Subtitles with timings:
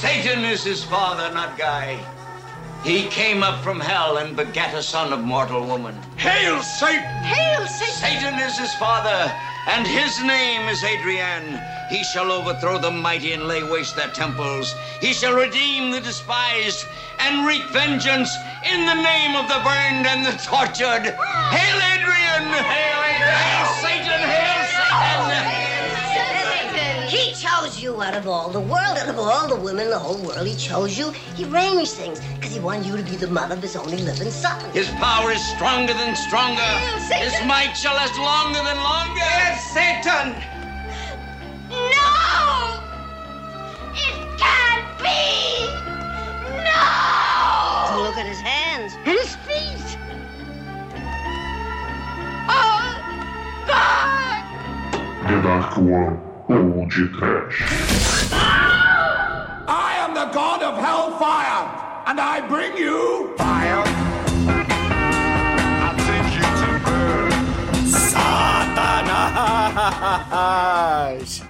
[0.00, 1.98] Satan is his father, not Guy.
[2.84, 5.98] He came up from hell and begat a son of mortal woman.
[6.16, 7.02] Hail Satan!
[7.24, 7.94] Hail Satan!
[7.94, 9.34] Satan is his father,
[9.66, 11.60] and his name is Adrian.
[11.90, 14.72] He shall overthrow the mighty and lay waste their temples.
[15.00, 16.86] He shall redeem the despised
[17.18, 18.30] and wreak vengeance
[18.70, 21.10] in the name of the burned and the tortured.
[21.50, 22.46] Hail Adrian!
[22.54, 23.34] Hail Adrian!
[23.34, 24.20] Hail Satan!
[24.30, 25.57] Hail Satan!
[27.58, 29.98] He chose you out of all the world, out of all the women in the
[29.98, 30.46] whole world.
[30.46, 31.10] He chose you.
[31.34, 34.30] He arranged things because he wanted you to be the mother of his only living
[34.30, 34.70] son.
[34.70, 36.62] His power is stronger than stronger.
[37.08, 37.30] Satan!
[37.30, 39.58] His might shall last longer than longer.
[39.74, 40.36] Satan!
[41.68, 42.78] No!
[43.92, 45.66] It can't be!
[46.62, 48.02] No!
[48.02, 49.98] Look at his hands and his feet.
[52.48, 53.02] Oh,
[53.66, 54.44] God!
[55.26, 57.62] The Dark One ou de Trash.
[58.32, 61.68] I am the god of hellfire,
[62.06, 63.84] and I bring you fire.
[65.84, 67.32] I take you to burn.
[67.86, 68.88] Satanás!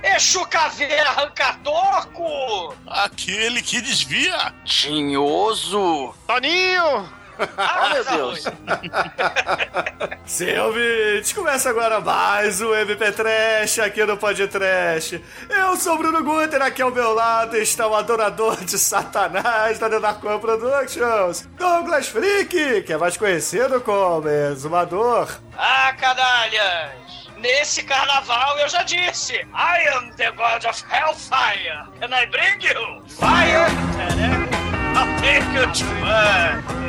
[0.03, 2.75] Exu caveira arranca-toco!
[2.87, 4.53] Aquele que desvia.
[4.65, 6.13] Tinhoso!
[6.27, 7.18] Toninho!
[7.57, 8.45] Ah, meu Deus!
[10.27, 15.21] Sim, ouvintes, começa agora mais um MP Trash aqui no Pod Trash.
[15.49, 19.87] Eu sou o Bruno Guter, aqui ao meu lado está o adorador de Satanás da
[19.87, 25.29] One Productions, Douglas Freak, que é mais conhecido como Exumador.
[25.57, 27.09] Ah, canalhas!
[27.37, 33.01] Nesse carnaval eu já disse: I am the god of hellfire, and I bring you
[33.07, 33.69] fire!
[34.97, 36.88] I'll take you to burn!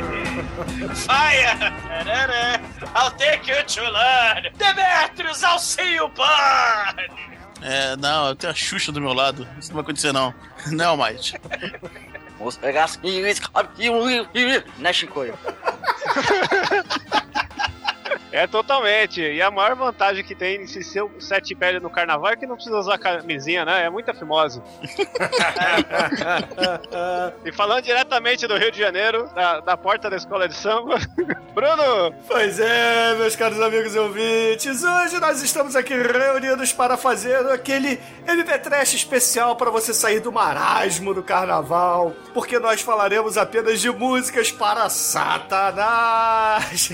[0.94, 1.56] Fire!
[2.94, 4.50] I'll take you to learn!
[4.56, 7.30] Demetrius, I'll see you burn!
[7.62, 9.46] É, não, eu tenho a Xuxa do meu lado.
[9.58, 10.34] Isso não vai acontecer, não.
[10.68, 11.34] Não, Mike.
[12.38, 13.22] Vamos pegar assim,
[14.78, 15.38] né, Chicoio?
[18.32, 19.20] É totalmente.
[19.20, 22.54] E a maior vantagem que tem se ser sete pele no carnaval é que não
[22.54, 23.84] precisa usar camisinha, né?
[23.84, 24.62] É muita fimose.
[27.44, 30.96] e falando diretamente do Rio de Janeiro, da, da porta da escola de samba,
[31.54, 32.14] Bruno!
[32.28, 38.00] Pois é, meus caros amigos e ouvintes, hoje nós estamos aqui reunidos para fazer aquele
[38.26, 43.90] MP Trash especial para você sair do marasmo do carnaval, porque nós falaremos apenas de
[43.90, 46.92] músicas para Satanás.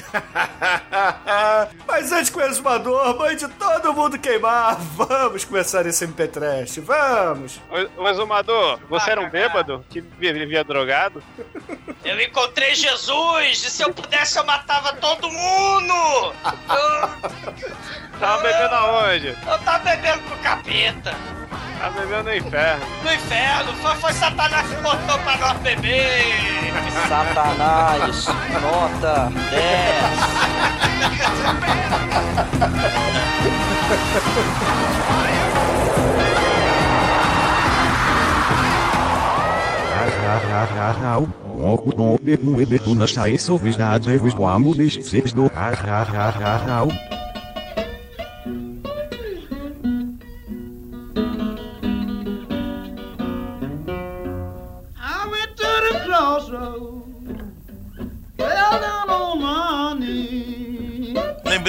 [1.86, 7.60] Mas antes que o exumador mande todo mundo queimar, vamos começar esse MP Trash, vamos!
[7.98, 11.22] O, exumador, você Ah, era um bêbado que vivia drogado?
[12.04, 13.64] Eu encontrei Jesus!
[13.64, 16.32] E se eu pudesse, eu matava todo mundo!
[16.70, 17.08] Eu,
[18.20, 19.28] Tava bebendo aonde?
[19.28, 21.14] eu tava bebendo com o capeta!
[21.80, 22.86] Tava bebendo no inferno.
[23.02, 23.72] No inferno!
[23.82, 26.72] Foi, foi Satanás que botou pra nós beber!
[27.08, 28.26] Satanás,
[28.62, 30.85] nota 10.
[45.56, 47.35] I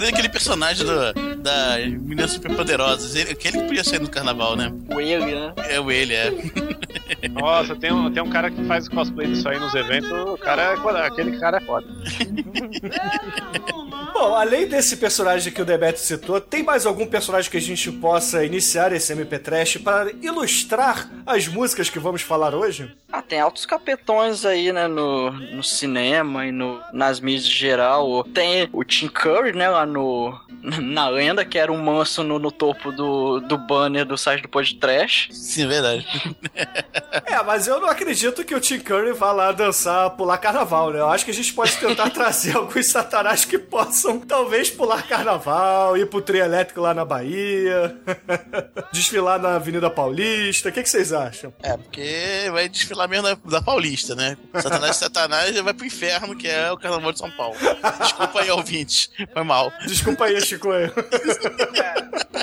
[0.08, 3.16] Lembrei daquele personagem do, da Meninas Superpoderosas.
[3.16, 4.72] Ele, aquele que podia ser no carnaval, né?
[4.94, 5.54] O ele, né?
[5.70, 6.32] É o ele, é.
[7.30, 10.62] Nossa, tem um, tem um cara que faz cosplay disso aí nos eventos, o cara
[10.62, 11.88] é aquele cara é foda.
[14.20, 17.92] Bom, além desse personagem que o Demet citou, tem mais algum personagem que a gente
[17.92, 22.92] possa iniciar esse MP Trash para ilustrar as músicas que vamos falar hoje?
[23.12, 28.24] Ah, tem altos capetões aí, né, no, no cinema e no, nas mídias em geral.
[28.24, 30.36] Tem o Tim Curry, né, lá no...
[30.82, 34.50] Na lenda, que era um manso no, no topo do, do banner do site do
[34.50, 35.34] podcast.
[35.34, 36.08] Sim, é verdade.
[37.26, 41.00] É, mas eu não acredito que o Tim Curry vá lá dançar, pular carnaval, né?
[41.00, 45.98] Eu acho que a gente pode tentar trazer alguns satanás que possam, talvez, pular carnaval,
[45.98, 47.96] ir pro trio elétrico lá na Bahia,
[48.92, 50.70] desfilar na Avenida Paulista.
[50.70, 51.54] O que, que vocês acham?
[51.62, 54.38] É, porque vai desfilar mesmo da, da Paulista, né?
[54.62, 57.56] Satanás Satanás já vai pro inferno, que é o carnaval de São Paulo.
[58.02, 59.10] Desculpa aí, ouvinte.
[59.34, 59.72] Foi mal.
[59.86, 60.70] Desculpa aí, Chico.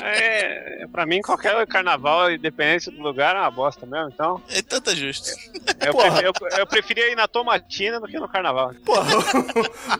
[0.03, 4.41] É, pra mim, qualquer carnaval, independente do lugar, é uma bosta mesmo, então.
[4.49, 5.29] É tanto justo.
[5.85, 6.11] Eu, Porra.
[6.21, 8.73] preferi- eu- eu preferia ir na tomatina do que no carnaval.
[8.85, 9.05] Porra,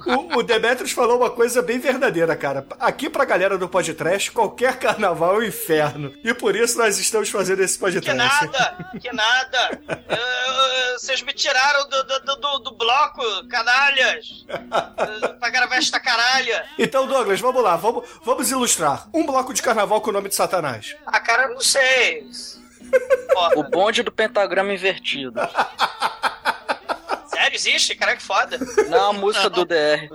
[0.07, 2.65] o, o Demetrius falou uma coisa bem verdadeira, cara.
[2.79, 6.13] Aqui pra galera do podcast, qualquer carnaval é um inferno.
[6.23, 8.15] E por isso nós estamos fazendo esse Que podcast.
[8.15, 9.79] nada, que nada.
[10.97, 14.45] Vocês me tiraram do, do, do- do, bloco, canalhas.
[15.39, 16.65] Pra gravar esta caralha.
[16.79, 19.07] Então, Douglas, vamos lá, vamos, vamos ilustrar.
[19.13, 20.95] Um bloco de carnaval com o nome de Satanás.
[21.05, 22.25] Ah, cara, não sei.
[23.57, 25.33] O bonde do pentagrama invertido.
[27.55, 27.95] Existe?
[27.95, 28.57] Cara, que foda.
[28.89, 30.09] Não, a música do DR.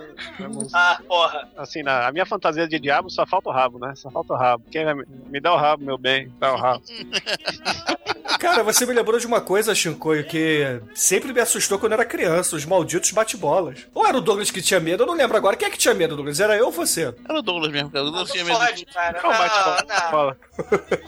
[0.73, 1.49] Ah, porra.
[1.57, 3.93] Assim, na a minha fantasia de diabo só falta o rabo, né?
[3.95, 4.63] Só falta o rabo.
[4.69, 6.31] Quem vai me, me dá o rabo, meu bem?
[6.39, 6.83] Dá o rabo.
[8.39, 12.55] Cara, você me lembrou de uma coisa, Shinkoio, que sempre me assustou quando era criança,
[12.55, 13.87] os malditos bate-bolas.
[13.93, 15.03] Ou era o Douglas que tinha medo?
[15.03, 15.55] Eu não lembro agora.
[15.55, 16.39] Quem é que tinha medo, Douglas?
[16.39, 17.13] Era eu ou você?
[17.27, 18.05] Era o Douglas mesmo, cara.
[18.05, 18.65] O Douglas tinha Não medo.
[18.65, 19.19] fode, cara.
[19.19, 20.37] Qual Não, bate-bola?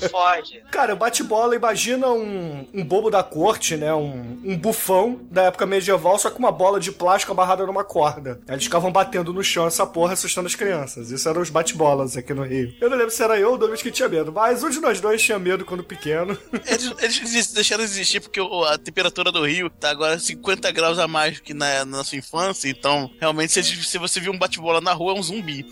[0.01, 0.63] não, fode.
[0.71, 3.93] Cara, o bate-bola, imagina um, um bobo da corte, né?
[3.93, 8.39] Um, um bufão da época medieval, só com uma bola de plástico amarrada numa corda.
[8.47, 11.11] Eles ficavam batendo no chão essa porra, assustando as crianças.
[11.11, 12.73] Isso eram os bate-bolas aqui no Rio.
[12.79, 14.79] Eu não lembro se era eu ou o Douglas que tinha medo, mas um de
[14.79, 16.37] nós dois tinha medo quando pequeno.
[16.65, 21.07] Eles, eles deixaram de existir porque a temperatura do Rio tá agora 50 graus a
[21.07, 24.93] mais que na, na nossa infância, então realmente se, se você viu um bate-bola na
[24.93, 25.65] rua é um zumbi.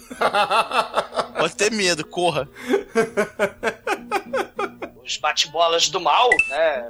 [1.38, 2.48] Pode ter medo, corra.
[5.12, 6.86] Os bate-bolas do mal, né?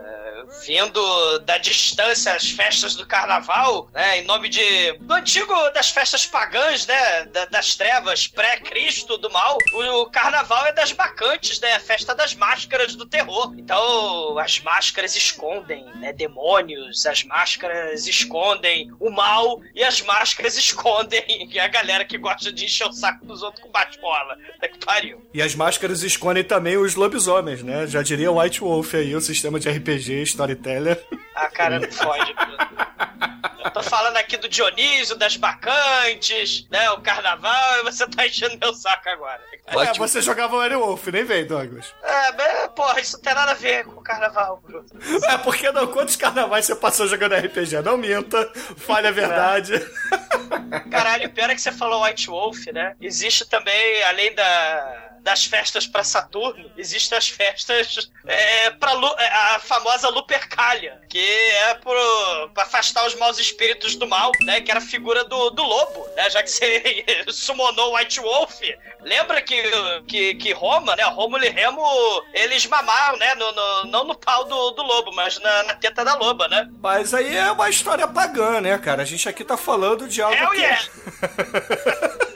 [0.68, 4.20] Vindo da distância as festas do carnaval, né?
[4.20, 4.94] Em nome de.
[5.00, 7.26] do antigo das festas pagãs, né?
[7.26, 9.58] da- das trevas pré-Cristo do mal.
[9.74, 11.74] O, o carnaval é das bacantes, né?
[11.74, 13.54] A festa das máscaras do terror.
[13.58, 16.14] Então, as máscaras escondem, né?
[16.14, 22.66] Demônios, as máscaras escondem o mal e as máscaras escondem a galera que gosta de
[22.66, 24.38] encher o saco dos outros com bate-bola.
[24.60, 25.28] Tá que pariu.
[25.34, 27.88] E as máscaras escondem também os lobisomens, né?
[27.88, 31.02] Já diria White Wolf aí, o sistema de RPG, Storyteller.
[31.34, 32.34] Ah, cara, não fode.
[32.34, 32.58] Bruno.
[33.64, 36.90] Eu tô falando aqui do Dionísio, das bacantes, né?
[36.92, 39.40] O carnaval, e você tá enchendo meu saco agora.
[39.66, 41.94] É, você jogava o Werewolf, nem vem, Douglas.
[42.04, 44.86] É, mas, porra, isso não tem nada a ver com o carnaval, Bruno.
[45.30, 47.82] É, porque não, quantos carnavais você passou jogando RPG?
[47.82, 49.74] Não minta, fale a verdade.
[50.92, 52.94] Caralho, o pior é que você falou White Wolf, né?
[53.00, 59.60] Existe também, além da, das festas pra Saturno, existem as festas é, Lu- é, a
[59.60, 64.62] famosa Lupercalia, que é pro, pra afastar os maus espíritos do mal, né?
[64.62, 66.30] Que era a figura do, do lobo, né?
[66.30, 68.60] Já que você summonou White Wolf.
[69.02, 69.62] Lembra que,
[70.08, 71.04] que, que Roma, né?
[71.04, 71.82] Rômulo e Remo,
[72.34, 73.34] eles mamaram, né?
[73.36, 76.68] No, no- não no pau do, do lobo, mas na, na teta da loba, né?
[76.82, 79.02] Mas aí é uma história pagã, né, cara?
[79.02, 80.58] A gente aqui tá falando de algo Hell que...
[80.58, 80.82] yeah!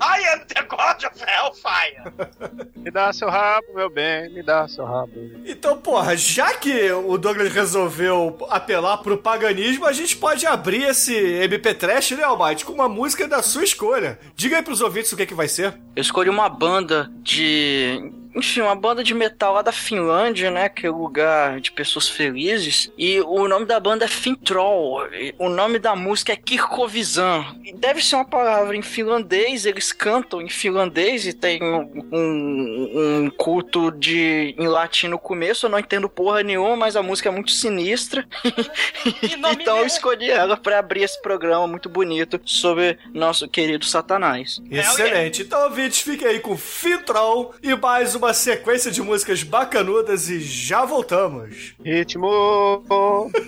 [0.00, 2.64] I am the God of Hellfire!
[2.76, 4.28] Me dá seu rabo, meu bem.
[4.30, 5.12] Me dá seu rabo.
[5.44, 11.14] Então, porra, já que o Douglas resolveu apelar pro paganismo, a gente pode abrir esse
[11.16, 14.18] MP Trash, né, Almighty, com uma música da sua escolha.
[14.34, 15.74] Diga aí pros ouvintes o que, que vai ser.
[15.94, 18.12] Eu escolhi uma banda de.
[18.34, 20.68] Enfim, uma banda de metal lá da Finlândia, né?
[20.68, 22.90] Que é o lugar de pessoas felizes.
[22.98, 25.02] E o nome da banda é Fintroll.
[25.38, 27.44] O nome da música é Kirkovizan.
[27.64, 29.66] E Deve ser uma palavra em finlandês.
[29.66, 35.66] Eles cantam em finlandês e tem um, um- um culto de em latim no começo.
[35.66, 38.26] Eu não entendo porra nenhuma, mas a música é muito sinistra.
[39.52, 44.60] então eu escolhi ela pra abrir esse programa muito bonito sobre nosso querido Satanás.
[44.70, 45.42] Excelente.
[45.42, 50.84] Então, ouvintes, fiquem aí com Fintroll e mais uma sequência de músicas bacanudas e já
[50.84, 51.74] voltamos.
[51.84, 52.82] Ritmo,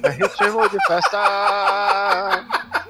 [0.02, 1.18] é ritmo de festa.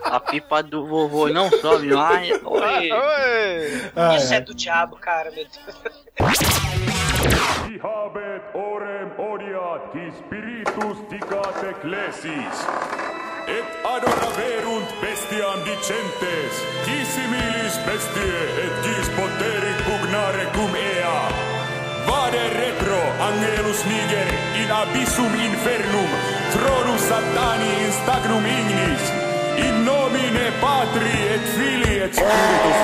[0.04, 2.30] A pipa do vovô não sobe mais.
[2.44, 2.90] Oi.
[3.94, 4.36] Ah, Isso é.
[4.36, 5.76] é do diabo, cara, meu Deus.
[7.86, 12.56] Habet orem odiat qui spiritus dicat ecclesis.
[13.46, 21.55] Et adoraverunt bestiam dicentes, qui similis bestie et quis poterit pugnare cum ea.
[22.06, 24.28] Vade retro angelus niger
[24.62, 26.10] in abyssum infernum,
[26.52, 29.04] tronus satani in stagnum ignis,
[29.66, 32.80] in nomine Patri et Filii et Spiritus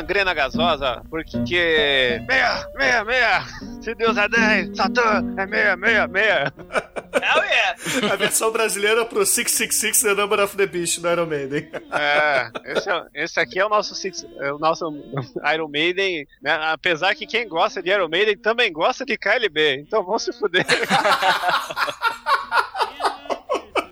[0.00, 2.20] gangrena gasosa, porque.
[2.26, 3.42] Meia, meia, meia!
[3.82, 6.52] Se Deus é 10, Satã é meia, meia, meia.
[7.14, 8.12] Hell yeah!
[8.12, 11.70] A versão brasileira pro 666 The Number of the Beast do Iron Maiden.
[11.92, 14.84] É, esse, é- esse aqui é o nosso, six- é o nosso
[15.54, 16.58] Iron Maiden, né?
[16.72, 20.64] Apesar que quem gosta de Iron Maiden também gosta de KLB, então vamos se fuder.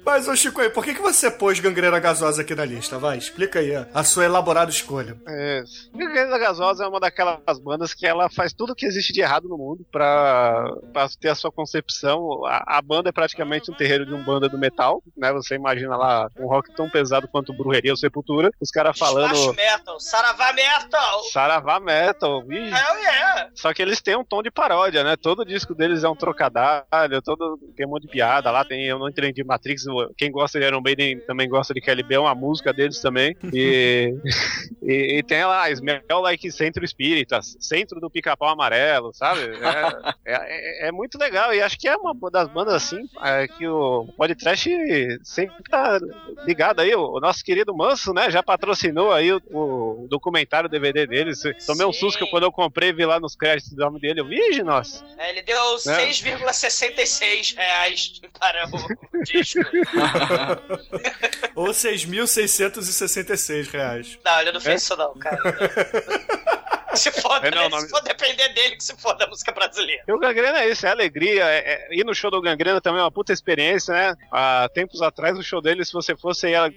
[0.09, 2.99] Mas, ô Chico, aí, por que, que você pôs gangrena gasosa aqui na lista?
[2.99, 5.15] Vai, explica aí a sua elaborada escolha.
[5.29, 5.63] É,
[5.95, 9.59] Gangrena Gasosa é uma daquelas bandas que ela faz tudo que existe de errado no
[9.59, 12.43] mundo pra, pra ter a sua concepção.
[12.47, 15.31] A, a banda é praticamente um terreiro de um banda do metal, né?
[15.35, 20.01] Você imagina lá um rock tão pesado quanto Brujeria ou Sepultura, os caras falando metal,
[20.01, 21.23] Saravá metal!
[21.31, 23.51] Saravá Metal, ih, Hell yeah!
[23.55, 25.17] Só que eles têm um tom de paródia, né?
[25.17, 28.99] Todo disco deles é um trocadilho, todo tem um monte de piada lá, tem eu
[28.99, 29.85] não entendi Matrix,
[30.17, 33.37] quem gosta de Iron Maiden também gosta de KLB, é uma música deles também.
[33.53, 34.15] E,
[34.83, 39.41] e, e tem lá Smell Like Centro Espírita, Centro do Pica-Pau Amarelo, sabe?
[40.25, 43.47] É, é, é- é muito legal e acho que é uma das bandas assim é,
[43.49, 44.69] que o podcast
[45.25, 45.99] sempre tá
[46.45, 46.95] ligado aí.
[46.95, 48.31] O, o nosso querido Manso, né?
[48.31, 51.43] Já patrocinou aí o, o documentário DVD deles.
[51.67, 52.01] Tomei um Sim.
[52.01, 54.21] susto que quando eu comprei vi lá nos créditos do nome dele.
[54.21, 55.05] Eu vi, nossa.
[55.17, 58.79] É, ele deu 6,66 reais para o
[59.25, 59.61] disco.
[61.55, 64.19] Ou 6.666 reais.
[64.25, 65.39] Não, ele não fez isso não, cara.
[66.99, 67.69] Se foda, É, não, né?
[67.71, 67.81] não.
[67.81, 70.03] se for depender dele, que se for da música brasileira.
[70.07, 71.45] E o Gangrena é isso, é alegria.
[71.45, 74.15] É, é- ir no show do Gangrena também é uma puta experiência, né?
[74.33, 76.73] Há tempos atrás, o show dele, se você fosse ia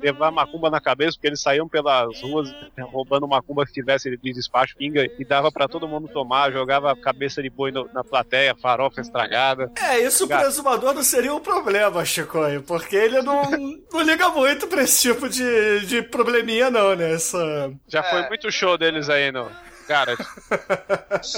[0.00, 4.32] levar macumba na cabeça, porque eles saíam pelas ruas né, roubando macumba que tivesse de
[4.32, 8.54] despacho, pinga, e dava pra todo mundo tomar, jogava cabeça de boi no- na plateia,
[8.54, 9.70] farofa estragada.
[9.80, 10.48] É, isso pro Gato.
[10.48, 13.42] exumador não seria um problema, Chico, porque ele não,
[13.92, 17.12] não liga muito pra esse tipo de, de probleminha, não, né?
[17.14, 17.72] Essa...
[17.88, 18.28] Já foi É.
[18.28, 19.50] muito show deles aí no.
[19.86, 20.16] Cara,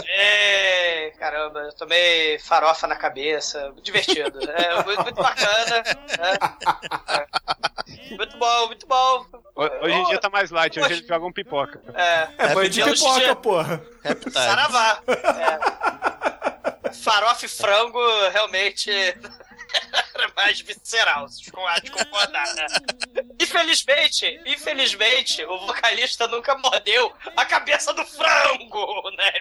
[0.07, 4.39] Ei, caramba, eu tomei farofa na cabeça, divertido.
[4.51, 5.83] É muito, muito bacana.
[5.83, 5.83] né?
[7.09, 7.27] É.
[8.17, 9.27] Muito bom, muito bom.
[9.83, 11.81] hoje em dia tá mais light, hoje eles jogam pipoca.
[11.95, 13.83] É, É, banho de Happy pipoca, Dia- porra.
[14.33, 15.01] Saravá.
[15.09, 16.93] É.
[16.95, 18.01] Farofa e frango
[18.33, 18.91] realmente
[20.17, 21.27] era mais visceral,
[21.69, 22.67] há de concordar, né?
[23.41, 29.33] Infelizmente, infelizmente, o vocalista nunca mordeu a cabeça do frango, né?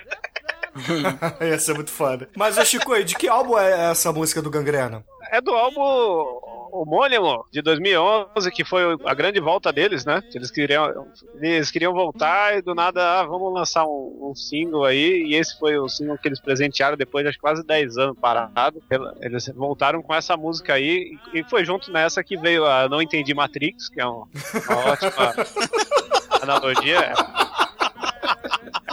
[1.48, 2.30] Ia ser muito foda.
[2.36, 5.04] Mas, ô Chico, de que álbum é essa música do Gangrena?
[5.32, 10.22] É do álbum homônimo de 2011, que foi a grande volta deles, né?
[10.34, 11.08] Eles queriam,
[11.40, 15.24] eles queriam voltar e do nada, ah, vamos lançar um, um single aí.
[15.28, 18.82] E esse foi o single que eles presentearam depois de quase 10 anos parado.
[19.22, 23.34] Eles voltaram com essa música aí e foi junto nessa que veio a Não Entendi
[23.34, 24.28] Matrix, que é uma,
[24.70, 25.34] uma ótima
[26.42, 27.14] analogia.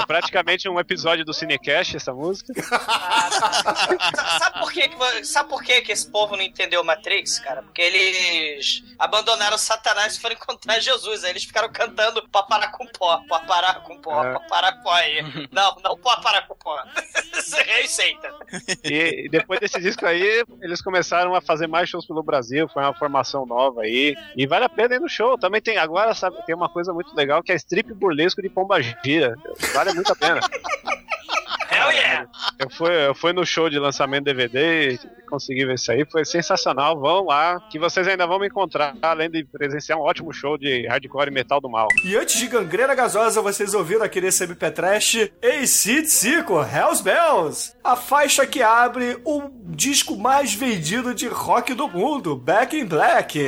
[0.02, 2.52] É praticamente um episódio do Cinecast essa música.
[2.62, 7.62] Sa- Sabe por que, sabe por que, que esse povo não entendeu Matrix, cara?
[7.62, 11.24] Porque eles abandonaram Satanás e foram encontrar Jesus.
[11.24, 14.32] Aí eles ficaram cantando papará com pó, papará com pó, É.
[14.34, 15.22] papará com aí.
[15.50, 16.82] Não, não papará com pó.
[17.66, 18.32] Receita.
[18.84, 22.92] E depois desse disco aí, eles começaram a fazer mais shows pelo Brasil, foi uma
[22.94, 24.14] formação nova aí.
[24.36, 25.38] E vale a pena ir no show.
[25.38, 28.80] Também tem, agora, sabe, tem uma coisa muito legal que é strip burlesco de Pomba
[28.82, 29.34] Gira.
[29.72, 30.40] Vale muito a pena.
[31.70, 32.28] Hell yeah!
[32.58, 34.98] Eu fui, eu fui no show de lançamento DVD
[35.32, 36.98] e consegui ver isso aí, foi sensacional.
[36.98, 40.86] Vão lá, que vocês ainda vão me encontrar, além de presenciar um ótimo show de
[40.86, 41.88] hardcore e metal do mal.
[42.04, 47.74] E antes de Gangrena Gasosa, vocês ouviram aqui nesse MP Trash AC/DC com Hells Bells,
[47.82, 53.38] a faixa que abre o disco mais vendido de rock do mundo, Back in Black,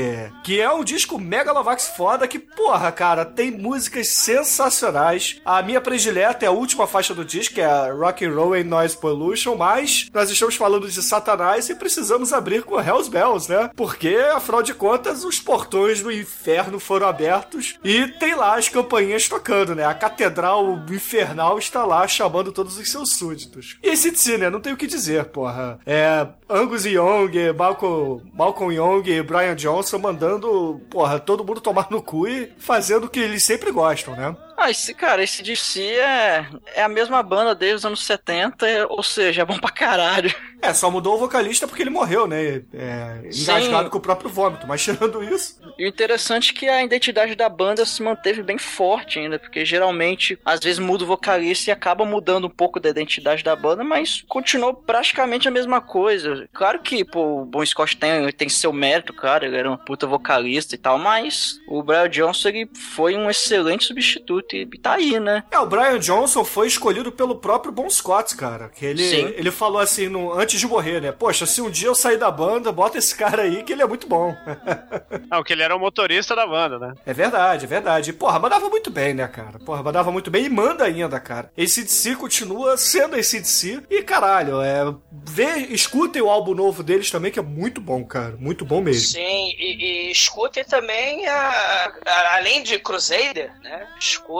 [0.42, 5.40] que é um disco megalovax foda que, porra, cara, tem músicas sensacionais.
[5.44, 8.64] A minha predileta é a última faixa do disco, que é Rock and Roll and
[8.64, 13.70] Noise Pollution, mas nós estamos falando de Satanás e precisamos abrir com Hells Bells, né?
[13.76, 19.28] Porque, afinal de contas, os portões do inferno foram abertos e tem lá as campainhas
[19.28, 19.84] tocando, né?
[19.84, 23.78] A catedral infernal está lá chamando todos os seus súditos.
[23.82, 24.50] E esse DC, né?
[24.50, 25.78] Não tem o que dizer, porra.
[25.86, 32.02] É Angus Young, Malcolm, Malcolm Young e Brian Johnson mandando, porra, todo mundo tomar no
[32.02, 34.36] cu e fazendo o que eles sempre gostam, né?
[34.56, 39.02] Ah, esse, cara, esse DC é, é a mesma banda desde os anos 70, ou
[39.02, 40.34] seja, é bom pra caralho.
[40.62, 42.62] É, só mudou o vocalista porque ele morreu, né?
[42.72, 45.60] É, engasgado com o próprio vômito, mas tirando isso.
[45.76, 49.64] E o interessante é que a identidade da banda se manteve bem forte ainda, porque
[49.64, 53.84] geralmente, às vezes muda o vocalista e acaba mudando um pouco da identidade da banda,
[53.84, 56.48] mas continuou praticamente a mesma coisa.
[56.54, 60.06] Claro que, pô, o Bon Scott tem, tem seu mérito, cara, ele era um puta
[60.06, 65.18] vocalista e tal, mas o Brian Johnson ele foi um excelente substituto e tá aí,
[65.18, 65.44] né?
[65.50, 68.68] É, o Brian Johnson foi escolhido pelo próprio Bon Scott, cara.
[68.68, 69.32] Que ele, Sim.
[69.36, 71.12] ele falou assim, no, antes de morrer, né?
[71.12, 73.86] Poxa, se um dia eu sair da banda, bota esse cara aí que ele é
[73.86, 74.34] muito bom.
[75.30, 76.94] Não, que ele era o motorista da banda, né?
[77.06, 78.10] É verdade, é verdade.
[78.10, 79.58] E, porra, mandava muito bem, né, cara?
[79.58, 81.50] Porra, mandava muito bem e manda ainda, cara.
[81.56, 83.82] Esse DC continua sendo esse DC.
[83.90, 84.94] E, caralho, é.
[85.26, 88.36] Vê, escutem o álbum novo deles também, que é muito bom, cara.
[88.38, 89.08] Muito bom mesmo.
[89.12, 93.86] Sim, e, e escutem também, a, a- além de Crusader, né?
[93.98, 94.33] Escutem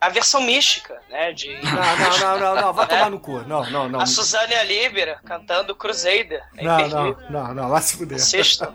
[0.00, 1.32] a versão mística, né?
[1.32, 2.72] De, Não, não, não, não, não.
[2.72, 3.40] Vai tomar no cu.
[3.46, 4.00] Não, não, não.
[4.00, 6.42] a Suzane Libera cantando Crusader.
[6.56, 7.68] É Não, não, não, não.
[7.68, 8.16] Vai se fuder.
[8.16, 8.74] Assistam.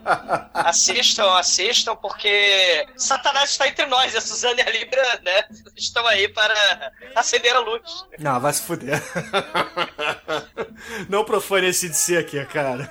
[0.54, 5.44] Assistam, assistam, porque Satanás está entre nós e a Suzane e a Libra, né?
[5.76, 6.54] Estão aí para
[7.16, 8.06] acender a luz.
[8.20, 9.02] Não, vai se fuder.
[11.10, 12.90] Não profane esse DC aqui, cara.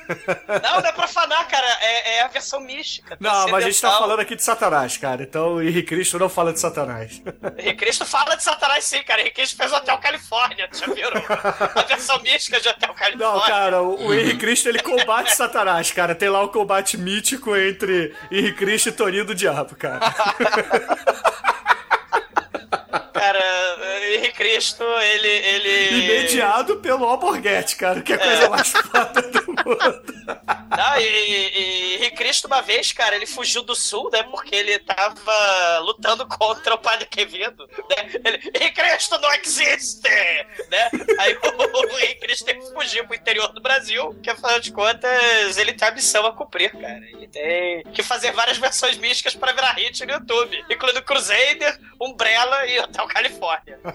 [0.63, 1.67] Não, não é profanar, cara.
[1.81, 3.17] É, é a versão mística.
[3.21, 4.01] Não, mas a gente tá transcendental.
[4.01, 5.23] falando aqui de Satanás, cara.
[5.23, 7.23] Então o Henrique Cristo não fala de Satanás.
[7.59, 9.21] Henrique Cristo fala de Satanás sim, cara.
[9.21, 11.23] Henrique Cristo fez o Hotel Califórnia, já viram?
[11.29, 13.33] A versão mística de Hotel Califórnia.
[13.33, 16.15] Não, cara, o, Henrique Cristo ele combate Satanás, cara.
[16.15, 20.01] Tem lá o combate mítico entre Henrique Cristo e Toninho do Diabo, cara.
[24.15, 25.29] Henrique Cristo, ele.
[25.29, 25.99] ele...
[25.99, 30.17] E mediado pelo Alborguete, cara, que é a coisa mais foda do mundo.
[30.77, 34.23] Não, e, e, e Henrique Cristo, uma vez, cara, ele fugiu do sul, né?
[34.25, 37.67] Porque ele tava lutando contra o padre Quevedo.
[37.67, 38.21] Né?
[38.25, 40.09] Ele, Henrique Cristo não existe!
[40.09, 40.91] Né?
[41.19, 44.73] Aí o, o Henrique Cristo tem que fugir pro interior do Brasil, que afinal de
[44.73, 47.05] contas ele tem a missão a cumprir, cara.
[47.05, 52.67] Ele tem que fazer várias versões místicas pra virar hit no YouTube, incluindo Crusader, Umbrella
[52.67, 53.07] e Hotel
[53.41, 53.79] Califórnia.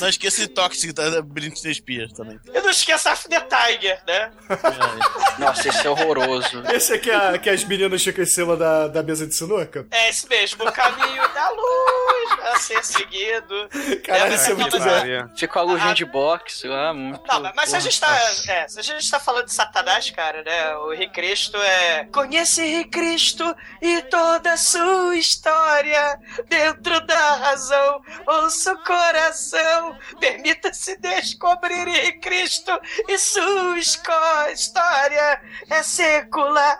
[0.00, 2.38] Não esqueça de Toxic da Britney Spears também.
[2.46, 4.30] E não esqueça After Tiger, né?
[5.38, 6.62] Nossa, esse é horroroso.
[6.72, 9.86] Esse é que as meninas ficam em cima da, da mesa de sinuca?
[9.90, 13.68] É esse mesmo, o caminho da luz a ser seguido.
[14.04, 15.34] Caralho, É, isso é muito bom.
[15.36, 17.26] Fica com a luzinha de boxe lá, muito.
[17.26, 18.16] Não, mas- se a gente tá.
[18.48, 20.76] É, se a gente tá falando de Satanás, cara, né?
[20.76, 22.04] O Henrique Cristo é.
[22.12, 26.18] Conhece Henrique Cristo e toda a sua história.
[26.60, 29.98] Dentro da razão, ouça o coração.
[30.20, 33.78] Permita-se descobrir Henrique Cristo e sua
[34.50, 35.40] história.
[35.70, 36.78] É secular,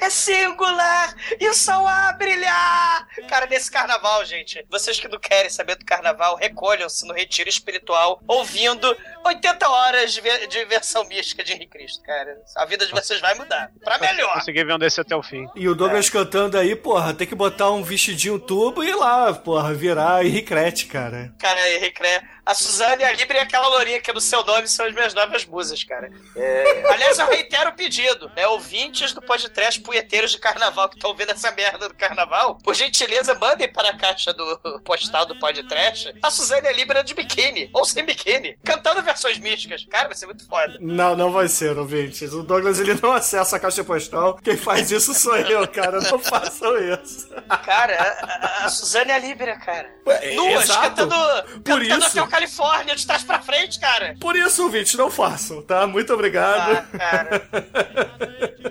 [0.00, 3.06] é singular e o sol a brilhar.
[3.28, 8.20] Cara, nesse carnaval, gente, vocês que não querem saber do carnaval, recolham-se no retiro espiritual
[8.26, 12.36] ouvindo 80 horas de, de versão mística de Henrique Cristo, cara.
[12.56, 13.70] A vida de vocês vai mudar.
[13.84, 14.34] Pra melhor.
[14.34, 15.48] Consegui ver um desse até o fim.
[15.54, 19.19] E o Douglas cantando aí, porra, tem que botar um vestidinho tubo e ir lá,
[19.44, 21.34] porra, virar Henricrete, cara.
[21.38, 22.02] Cara, Henrique?
[22.50, 25.44] A Suzane, a Libre e aquela lourinha que no seu nome são as minhas novas
[25.46, 26.10] musas, cara.
[26.34, 28.46] É, Aliás, eu reitero o pedido, né?
[28.48, 33.34] Ouvintes do podcast punheteiros de carnaval que estão ouvindo essa merda do carnaval, por gentileza,
[33.34, 37.70] mandem para a caixa do postal do podcast a Suzane e a Libra de biquíni,
[37.72, 39.84] ou sem biquíni, cantando versões místicas.
[39.90, 40.76] Cara, vai ser muito foda.
[40.80, 42.32] Não, não vai ser, ouvintes.
[42.32, 44.38] O Douglas ele não acessa a caixa postal.
[44.42, 46.00] Quem faz isso sou eu, cara.
[46.00, 47.28] Não façam isso.
[47.64, 49.88] Cara, a, a- a Suzane e a Libra, cara.
[50.06, 50.80] Ué, Duas, exato.
[50.82, 51.14] cantando,
[51.62, 52.18] Por cantando isso.
[52.40, 54.16] Califórnia, de trás pra frente, cara.
[54.18, 55.86] Por isso, ouvintes, não façam, tá?
[55.86, 56.86] Muito obrigado.
[56.92, 57.42] Ah, cara.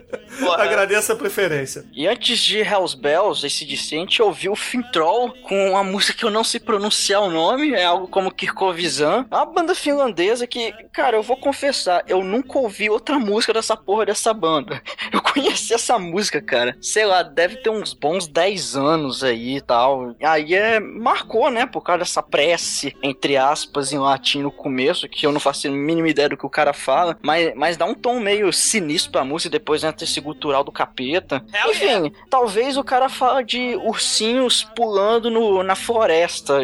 [0.39, 0.63] Porra.
[0.63, 1.85] Agradeço a preferência.
[1.93, 6.17] E antes de Hells Bells, esse DC, a gente ouviu o Fintroll com uma música
[6.17, 9.25] que eu não sei pronunciar o nome, é algo como Kirkovizan.
[9.29, 13.75] É uma banda finlandesa que, cara, eu vou confessar, eu nunca ouvi outra música dessa
[13.75, 14.81] porra dessa banda.
[15.11, 19.61] Eu conheci essa música, cara, sei lá, deve ter uns bons 10 anos aí e
[19.61, 20.15] tal.
[20.21, 25.25] Aí é, marcou, né, por causa dessa prece, entre aspas, em latim no começo, que
[25.25, 27.95] eu não faço a mínima ideia do que o cara fala, mas, mas dá um
[27.95, 31.43] tom meio sinistro pra música, e depois entra esse gutural do capeta.
[31.53, 36.59] Hell Enfim, talvez o cara fala de ursinhos pulando no, na floresta,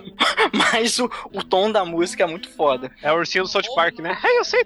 [0.52, 2.90] mas o, o tom da música é muito foda.
[3.02, 4.18] É o ursinho do South Park, né?
[4.22, 4.60] Hey, eu sei.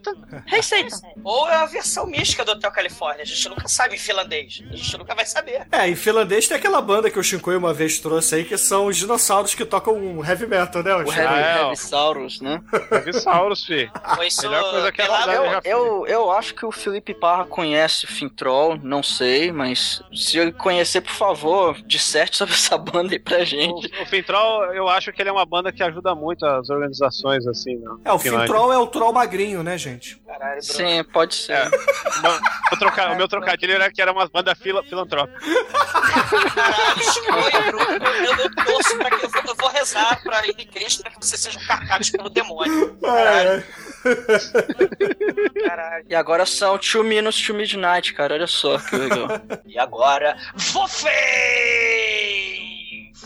[0.53, 1.09] Hey, Satan!
[1.23, 3.23] Ou é a versão mística do Hotel Califórnia.
[3.23, 4.63] A gente nunca sabe em finlandês.
[4.71, 5.67] A gente nunca vai saber.
[5.71, 8.87] É, em finlandês tem aquela banda que o Shinkoi uma vez trouxe aí, que são
[8.87, 10.95] os dinossauros que tocam heavy metal, né?
[10.95, 11.21] O Chico?
[11.21, 11.65] Heavy, é, ó.
[11.67, 12.61] Heavy Saurus, né?
[13.05, 13.91] Dinossauros, fi.
[14.17, 18.05] Foi isso Melhor coisa que a Eu, eu, eu acho que o Felipe Parra conhece
[18.05, 23.19] o Fintroll Fintroll, não sei, mas se conhecer, por favor, disserte sobre essa banda aí
[23.19, 23.91] pra gente.
[23.99, 27.47] O, o Fintroll, eu acho que ele é uma banda que ajuda muito as organizações,
[27.47, 27.91] assim, né?
[28.05, 30.21] É, o Fintroll é o troll magrinho, né, gente?
[30.27, 31.53] Caralho, Sim, pode ser.
[31.53, 31.71] É.
[32.73, 35.41] o, troca, o meu trocadilho era que era uma banda fila, filantrópica.
[36.55, 37.79] Caralho,
[38.27, 41.25] eu, eu, torço pra que eu vou, eu vou rezar pra ele Cristo pra que
[41.25, 42.95] vocês sejam carcados pelo demônio.
[43.01, 43.65] Caralho.
[45.67, 46.07] Caralho.
[46.09, 48.35] E agora são Two Minutes to Midnight, cara.
[48.35, 49.29] Olha só que legal.
[49.67, 52.04] e agora, você!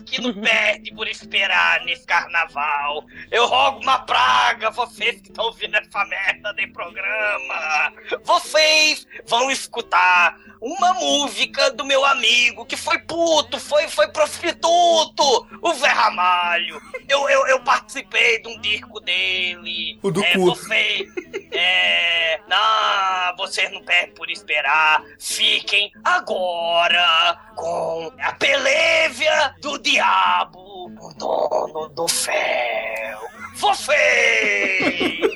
[0.09, 3.05] Que não perde por esperar nesse carnaval.
[3.31, 7.92] Eu rogo uma praga, vocês que estão ouvindo essa merda de programa.
[8.25, 15.75] Vocês vão escutar uma música do meu amigo que foi puto, foi, foi prostituto, o
[15.75, 16.81] Zé Ramalho.
[17.09, 19.99] Eu, eu, eu participei de um disco dele.
[20.03, 20.47] O do é, cu.
[20.47, 21.07] Você,
[21.53, 25.03] é, não, vocês não perdem por esperar.
[25.18, 33.18] Fiquem agora com a pelévia do diabo, o dono do fel.
[33.56, 35.28] Vocês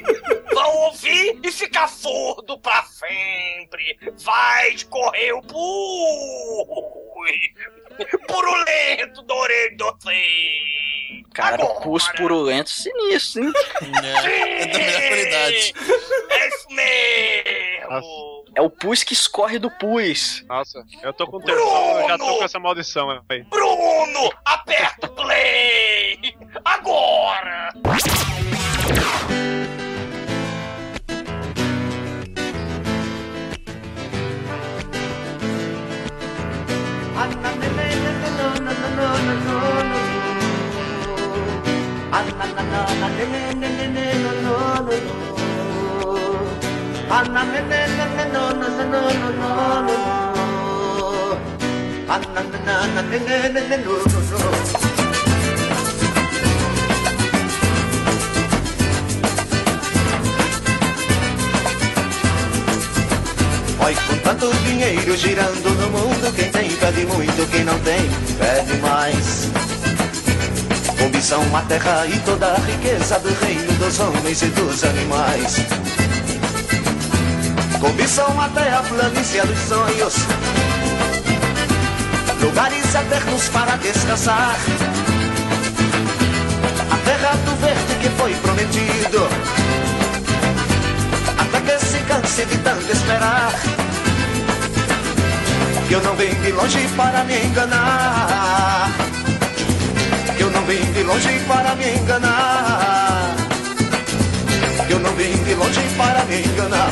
[0.54, 3.98] vão ouvir e ficar furdo pra sempre.
[4.24, 5.62] Vai correr o pui.
[8.26, 11.22] Purulento do orelho do vocês.
[11.34, 13.52] Cara, o pus purulento sinistro, hein?
[14.02, 15.74] É, é da melhor qualidade.
[16.30, 18.42] É isso mesmo.
[18.54, 20.44] É o pus que escorre do pus.
[20.46, 23.42] Nossa, eu tô com terção, eu já tô com essa maldição aí.
[23.44, 26.36] Bruno, aperta o play!
[26.64, 27.72] Agora!
[48.32, 49.42] no, no, no, no,
[54.72, 54.91] no,
[63.84, 68.00] Oi, com tanto dinheiro girando no mundo, quem tem pede muito, quem não tem
[68.38, 69.50] pede mais.
[71.04, 75.56] Ambição, a terra e toda a riqueza do reino dos homens e dos animais.
[78.44, 80.14] Até a planície dos sonhos,
[82.42, 84.56] lugares eternos para descansar.
[86.90, 89.61] A terra do verde que foi prometido
[92.12, 93.52] canse de tanto esperar.
[95.88, 98.90] Que eu não venho de longe para me enganar.
[100.36, 103.34] Que eu não vim de longe para me enganar.
[104.86, 106.90] Que eu não vim de longe para me enganar.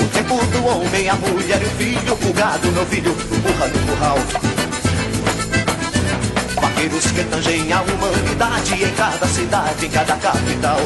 [0.00, 3.78] O tempo do homem, a mulher e o filho, o gado, meu filho, burra no
[3.86, 4.57] curral.
[6.78, 10.78] Vaqueiros que tangem a humanidade em cada cidade, em cada capital.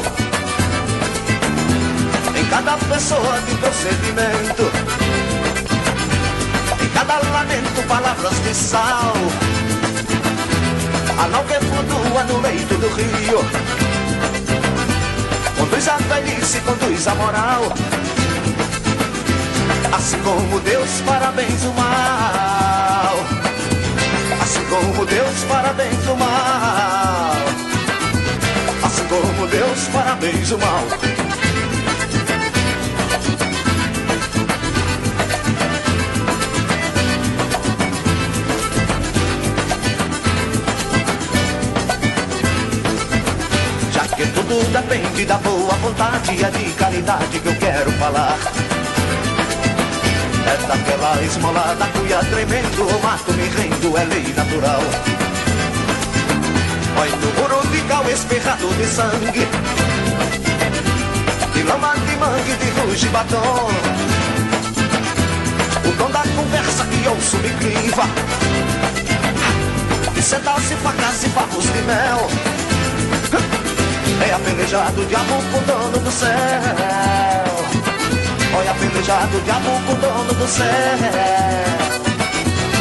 [2.35, 4.73] Em cada pessoa de procedimento,
[6.83, 9.13] em cada lamento, palavras de sal.
[11.19, 13.45] A nau que flutua no leito do rio,
[15.59, 17.71] conduz a velhice, conduz a moral.
[19.93, 22.82] Assim como Deus, parabéns o mal.
[24.73, 27.37] Assim como Deus, parabéns o mal.
[28.83, 30.85] Assim como Deus, parabéns o mal.
[43.93, 48.62] Já que tudo depende da boa vontade e é de caridade que eu quero falar.
[50.53, 54.83] É daquela esmola da cuia tremendo, o mato me rendo, é lei natural.
[57.01, 59.49] Olha de cal espirrado de sangue,
[61.55, 63.71] de lama de mangue, de ruge batom.
[65.87, 68.05] O tom da conversa que ouço me criva,
[70.13, 72.29] de sentar-se facas e favos de mel.
[74.29, 77.52] É a peleja do diabo com o dono do céu.
[78.55, 80.67] Olha a peleja do diabo com dono do céu.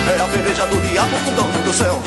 [0.08, 2.02] É a peleja do diabo com dono do céu.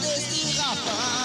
[0.00, 1.21] Desse rapaz.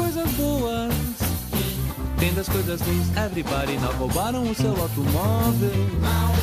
[0.00, 0.94] Coisas boas,
[2.14, 3.16] entenda as coisas ruins.
[3.16, 5.70] Everybody não roubaram o seu automóvel.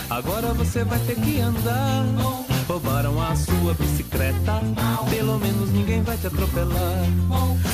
[0.10, 2.06] Agora você vai ter que andar.
[2.68, 4.62] Roubaram a sua bicicleta.
[5.10, 7.06] Pelo menos ninguém vai te atropelar.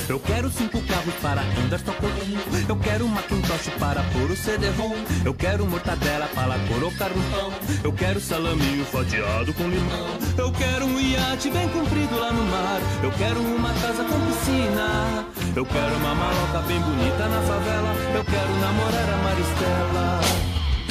[0.08, 2.70] Eu quero cinco carros para andar só correndo.
[2.70, 4.96] Eu quero uma Macintosh para pôr o CD-ROM.
[5.26, 7.54] Eu quero mortadela para colocar no pão.
[7.84, 10.18] Eu quero salaminho fatiado com limão.
[10.38, 12.80] Eu quero um iate bem comprido lá no mar.
[13.04, 15.33] Eu quero uma casa com piscina.
[15.56, 17.94] Eu quero uma maloca bem bonita na favela.
[18.16, 20.20] Eu quero namorar a Maristela.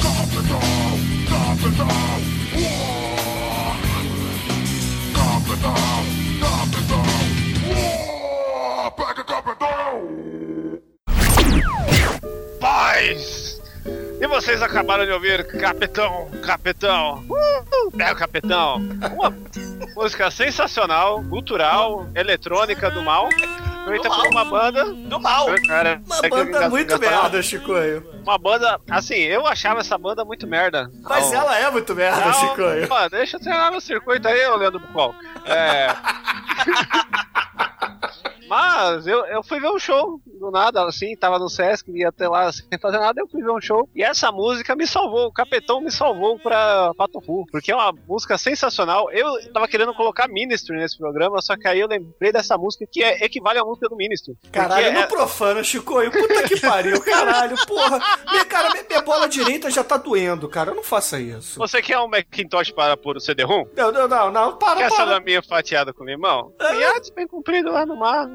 [0.01, 0.61] Capitão!
[1.27, 1.87] Capitão!
[2.55, 3.75] Uou!
[5.13, 5.75] Capitão!
[6.39, 7.03] Capitão!
[7.67, 10.79] Uou, pega, capitão!
[12.61, 13.61] Paz!
[14.21, 18.77] E vocês acabaram de ouvir Capitão, Capitão, uh, é o Capitão.
[19.13, 19.35] Uma
[19.93, 23.27] música sensacional, cultural, eletrônica do mal.
[23.85, 24.85] Feita por uma banda.
[24.93, 25.47] Do mal.
[25.67, 27.21] Cara, Uma é banda muito engraçado.
[27.23, 28.09] merda, Chicoio.
[28.23, 30.89] Uma banda, assim, eu achava essa banda muito merda.
[31.03, 32.87] Mas ela é muito merda, Chicoio.
[32.87, 35.13] pô, deixa eu treinar no circuito aí, Leandro Bucol.
[35.45, 35.87] É.
[38.53, 42.27] Mas eu, eu fui ver um show do nada, assim, tava no Sesc, ia até
[42.27, 43.89] lá sem fazer nada, eu fui ver um show.
[43.95, 47.91] E essa música me salvou, o Capetão me salvou pra Pato Fu, porque é uma
[48.07, 49.11] música sensacional.
[49.11, 53.03] Eu tava querendo colocar Ministry nesse programa, só que aí eu lembrei dessa música que
[53.03, 54.35] é, equivale à música do Ministry.
[54.51, 56.11] Caralho, Porque não é- profana, Chicoio.
[56.11, 57.99] Puta que pariu, caralho, porra.
[58.31, 60.73] Minha, cara, minha, minha bola direita já tá doendo, cara.
[60.73, 61.57] Não faça isso.
[61.59, 63.65] Você quer um Macintosh para pôr o CD-ROM?
[63.75, 64.97] Não, não, não, não, para, Quer para.
[64.97, 66.53] salaminho fatiado com limão?
[66.59, 68.29] Iate bem comprido lá no mar.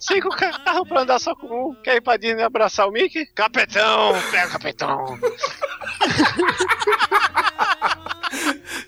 [0.00, 1.74] Cinco carros pra andar só com um.
[1.82, 3.26] Quer ir pra Disney abraçar o Mickey?
[3.26, 5.18] Capetão, pega o capetão.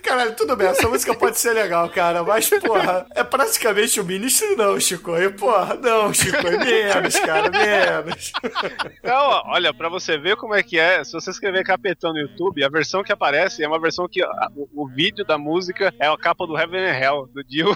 [0.02, 4.56] Caralho, tudo bem, essa música pode ser legal, cara, mas, porra, é praticamente o ministro,
[4.56, 5.32] não, Chicoio.
[5.34, 8.32] Porra, não, Chicoio, menos, cara, menos.
[8.98, 12.18] Então, ó, olha, pra você ver como é que é, se você escrever Capetão no
[12.18, 15.94] YouTube, a versão que aparece é uma versão que a- o, o vídeo da música
[15.98, 17.74] é a capa do Heaven and Hell, do Dio.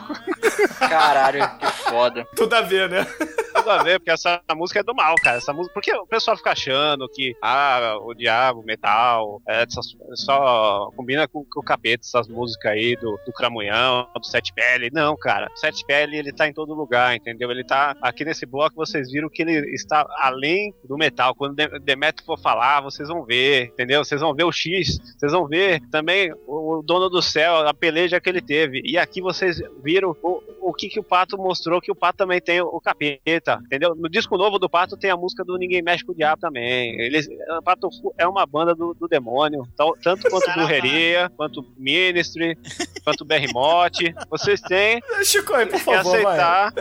[0.78, 2.26] Caralho, que foda.
[2.36, 3.03] Tudo a ver, né?
[3.54, 5.38] Tudo a ver, porque essa música é do mal, cara.
[5.38, 9.64] Essa música, porque o pessoal fica achando que, ah, o diabo, o metal, é,
[10.14, 14.90] só, combina com, com o capeta, essas músicas aí do, do Cramunhão, do Sete Pele.
[14.92, 15.50] Não, cara.
[15.54, 17.50] O Sete Pele, ele tá em todo lugar, entendeu?
[17.50, 21.34] Ele tá aqui nesse bloco, vocês viram que ele está além do metal.
[21.34, 24.04] Quando o Demetrio for falar, vocês vão ver, entendeu?
[24.04, 27.72] Vocês vão ver o X, vocês vão ver também o, o Dono do Céu, a
[27.72, 28.82] peleja que ele teve.
[28.84, 32.40] E aqui vocês viram o, o que, que o Pato mostrou, que o Pato também
[32.40, 32.93] tem o capeta,
[33.64, 33.94] entendeu?
[33.94, 37.00] No disco novo do Pato tem a música do Ninguém Mexe com o Diabo também.
[37.00, 37.26] Eles,
[37.58, 42.56] o Pato Fu é uma banda do, do demônio, tal- tanto quanto Brujeria, quanto Ministry,
[43.02, 44.14] quanto Berrimote.
[44.30, 46.72] Vocês têm Chicoio, por que favor, aceitar,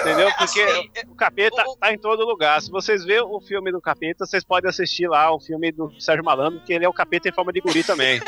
[0.00, 0.28] entendeu?
[0.28, 2.60] É, Porque assim, o capeta tá em todo lugar.
[2.60, 6.24] Se vocês verem o filme do capeta, vocês podem assistir lá o filme do Sérgio
[6.24, 8.20] Malandro, que ele é o capeta em forma de guri também.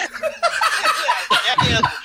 [1.72, 2.04] É.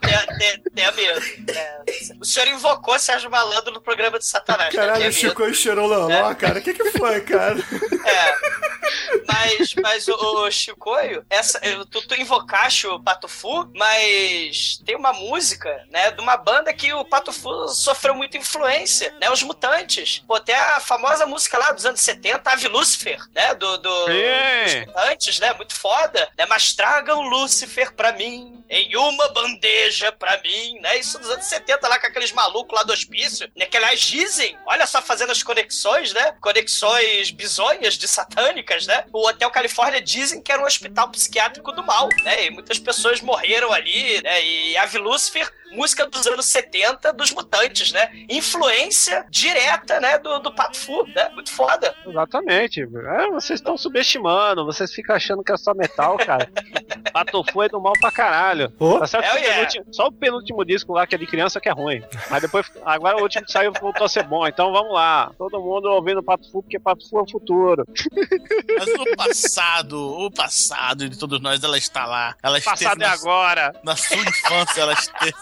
[0.00, 1.44] Tem, tem, tem mesmo.
[1.50, 1.80] É.
[2.20, 4.72] O senhor invocou Sérgio Malandro no programa de Satanás.
[4.74, 4.80] né?
[4.80, 5.20] Caralho, o mesmo.
[5.20, 6.58] Chicoio cheirou loló, cara.
[6.58, 7.56] O que que foi, cara?
[9.26, 11.60] Mas, mas o, o Chicoio, essa,
[11.90, 17.04] tu, tu invocaste o Patufu, mas tem uma música, né, de uma banda que o
[17.04, 20.22] Patufu sofreu muita influência, né, os Mutantes.
[20.26, 24.06] Pô, tem a famosa música lá dos anos 70, Ave Lucifer, né, do, do
[24.64, 30.40] dos Mutantes, né, muito foda, né, mas tragam Lucifer pra mim, em uma bandeja pra
[30.42, 33.76] mim, né, isso dos anos 70 lá com aqueles malucos lá do hospício, né, que
[33.76, 39.50] aliás dizem, olha só fazendo as conexões, né, conexões bizonhas de satânicas, né, o Hotel
[39.50, 44.22] Califórnia dizem que era um hospital psiquiátrico do mal, né, e muitas pessoas morreram ali,
[44.22, 48.10] né, e Ave Lucifer música dos anos 70 dos Mutantes, né?
[48.28, 51.28] Influência direta, né, do, do Pato Fu, né?
[51.30, 51.94] Muito foda.
[52.06, 52.82] Exatamente.
[52.82, 56.50] É, vocês estão subestimando, vocês ficam achando que é só metal, cara.
[57.12, 58.70] Patofu é do mal pra caralho.
[58.70, 59.70] Tá certo o yeah.
[59.90, 62.02] só o penúltimo disco lá, que é de criança, que é ruim.
[62.30, 64.46] Mas depois, agora o último que saiu voltou a ser bom.
[64.46, 65.30] Então vamos lá.
[65.36, 67.84] Todo mundo ouvindo Patofu, porque Patofu é o futuro.
[68.78, 72.34] Mas o passado, o passado de todos nós, ela está lá.
[72.42, 73.74] Ela esteve Passado é na- agora.
[73.84, 75.32] Na sua infância, ela esteve.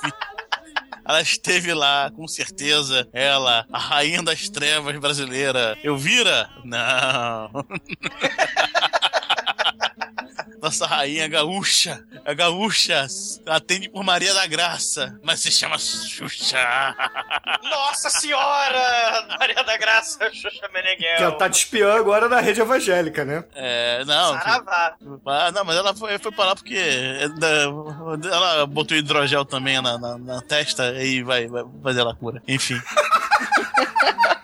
[1.10, 3.08] Ela esteve lá, com certeza.
[3.12, 5.76] Ela, a rainha das trevas brasileira.
[5.82, 6.48] Elvira?
[6.64, 7.50] Não.
[10.62, 12.04] Nossa rainha gaúcha.
[12.24, 13.06] A gaúcha
[13.46, 16.94] atende por Maria da Graça, mas se chama Xuxa.
[17.62, 19.26] Nossa senhora!
[19.38, 21.16] Maria da Graça, Xuxa Meneghel.
[21.16, 23.44] Que ela tá de espiã agora na rede evangélica, né?
[23.54, 24.34] É, não.
[24.34, 24.96] Saravá.
[25.26, 27.28] Ah, não, mas ela foi, foi pra lá porque é
[28.30, 32.42] ela botou hidrogel também na, na, na testa e vai, vai fazer ela cura.
[32.46, 32.80] Enfim.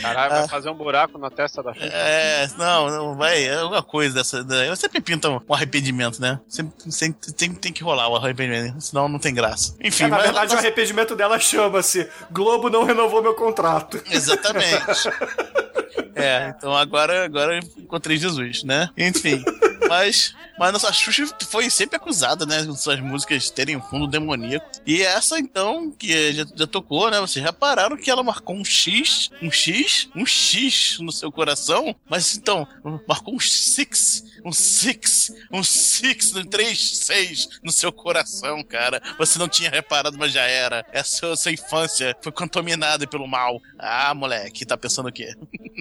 [0.00, 1.86] Caralho, vai fazer um buraco na testa da Xuxa.
[1.86, 4.42] É, não, não, vai, é alguma coisa dessa.
[4.44, 6.40] da- Eu sempre pinto um, arrependimento, né?
[6.48, 9.74] Sempre, sempre tem, tem que rolar o arrependimento, senão não tem graça.
[9.80, 14.02] Enfim, É, na mas- verdade, o arrependimento dela chama-se Globo não renovou meu contrato.
[14.10, 14.74] Exatamente.
[16.16, 18.88] É, então agora, agora eu encontrei Jesus, né?
[18.96, 19.42] Enfim.
[19.88, 22.62] Mas, mas nossa Xuxa foi sempre acusada, né?
[22.62, 24.68] De suas músicas terem um fundo demoníaco.
[24.86, 27.20] E essa, então, que já, já tocou, né?
[27.20, 31.94] Vocês repararam que ela marcou um X, um X, um X no seu coração.
[32.08, 32.66] Mas então,
[33.06, 39.02] marcou um six, um six, um six, um três, seis no seu coração, cara.
[39.18, 40.84] Você não tinha reparado, mas já era.
[40.92, 43.60] Essa sua infância foi contaminada pelo mal.
[43.78, 45.34] Ah, moleque, tá pensando o quê?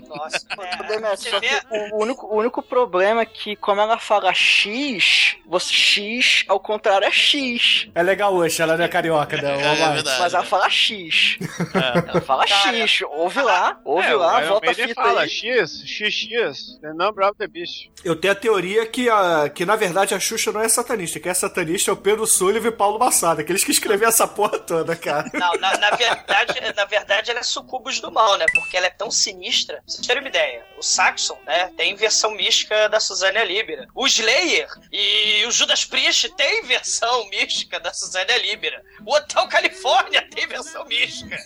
[0.08, 0.40] Nossa,
[1.18, 6.46] só que o único, o único problema é que, como ela fala X, você X,
[6.48, 7.88] ao contrário, é X.
[7.94, 9.52] É legal hoje, ela não é carioca, né?
[9.54, 9.94] É, Mike.
[9.94, 10.20] verdade.
[10.20, 11.38] Mas ela fala X.
[12.08, 13.02] Ela fala X.
[13.10, 15.30] Ouve lá, ouve É, lá, volta a fita fala aí.
[15.30, 17.90] X, XX, the number of the beast.
[18.04, 21.20] Eu tenho a teoria que, a, que, na verdade, a Xuxa não é satanista.
[21.20, 24.60] Quem é satanista é o Pedro Sullivan e Paulo Massada, aqueles que escreveram essa porra
[24.60, 25.30] toda, cara.
[25.34, 28.46] Não, na, na verdade, na verdade, ela é sucubus do mal, né?
[28.54, 29.78] Porque ela é tão sinistra.
[29.78, 33.38] Pra vocês terem uma ideia, o Saxon, né, tem versão mística da Suzane
[33.74, 33.88] Libera.
[33.94, 38.84] O Slayer e o Judas Priest tem versão mística da Suzane Libera.
[39.06, 41.38] O Hotel Califórnia tem versão mística.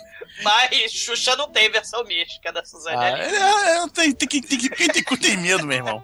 [0.43, 4.57] Mas Xuxa não tem versão mística da Suzane Ah, é, é, tem, tem, que- tem,
[4.59, 6.03] quem tem cu tem medo, meu irmão.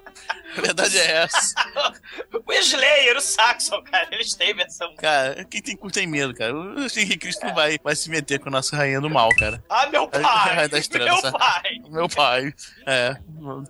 [0.57, 1.53] A verdade é essa.
[2.45, 4.93] O Slayer, o Saxon, cara, eles têm versão.
[4.97, 6.53] Cara, quem tem cu tem medo, cara.
[6.53, 9.63] O Henrique Cristo não vai, vai se meter com a nossa rainha do mal, cara.
[9.69, 10.67] Ah, meu pai!
[10.67, 11.37] das trevas, meu sabe?
[11.37, 11.63] pai!
[11.89, 12.53] Meu pai.
[12.85, 13.15] É,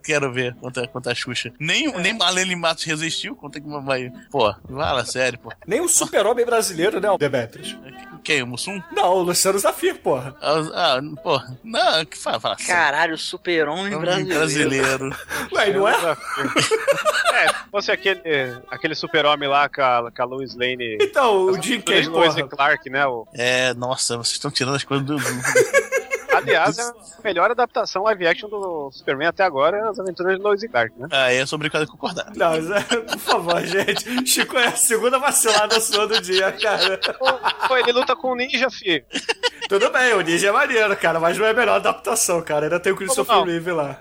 [0.03, 1.51] quero ver quanto, quanto a Xuxa.
[1.59, 1.99] Nem, É.
[1.99, 4.11] nem Marlene Matos resistiu, quanto é que vai.
[4.32, 5.51] Pô, fala sério, pô.
[5.68, 7.78] Nem o super-homem brasileiro, né, o Demetrius?
[8.24, 8.41] Quem?
[8.41, 8.82] O Mussum?
[8.91, 10.36] Não, o Luciano Zafir, porra.
[10.41, 12.74] Ah, ah, pô, não, que fala, fala sério.
[12.74, 14.39] Caralho, super-homem brasileiro.
[14.39, 15.18] brasileiro.
[15.54, 15.93] Ué, não é?
[17.34, 18.22] É, se fosse aquele,
[18.70, 20.99] aquele super-homem lá com a, com a Lois Lane.
[21.01, 23.08] Então, o Jim Kay, Lois e Clark, né?
[23.08, 23.28] O...
[23.34, 25.18] É, nossa, vocês estão tirando as coisas do.
[26.44, 30.44] Aliás, é a melhor adaptação live action do Superman até agora é as aventuras de
[30.44, 31.08] Lois e Clark, né?
[31.12, 32.32] Ah, eu sou obrigado a concordar.
[32.36, 34.28] Não, mas é, por favor, gente.
[34.28, 37.00] Chico é a segunda vacilada sua do dia, cara.
[37.68, 39.04] Pô, ele luta com o ninja, fi.
[39.70, 42.66] Tudo bem, o Ninja é maneiro, cara, mas não é a melhor adaptação, cara.
[42.66, 43.46] Ainda tem o Christopher não?
[43.46, 43.98] Reeve lá.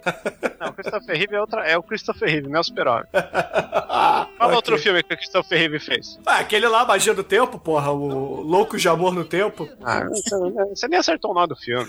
[0.61, 3.05] Não, o Christopher Reeve é, outra, é o Christopher Reeve, não é o super-homem.
[3.95, 4.57] Ah, Qual ok.
[4.57, 6.19] outro filme que o Christopher Reeve fez?
[6.25, 9.69] Ah, aquele lá, Magia do Tempo, porra, o Louco de Amor no Tempo.
[9.85, 10.35] Ah, você,
[10.71, 11.89] você nem acertou o nome do filme.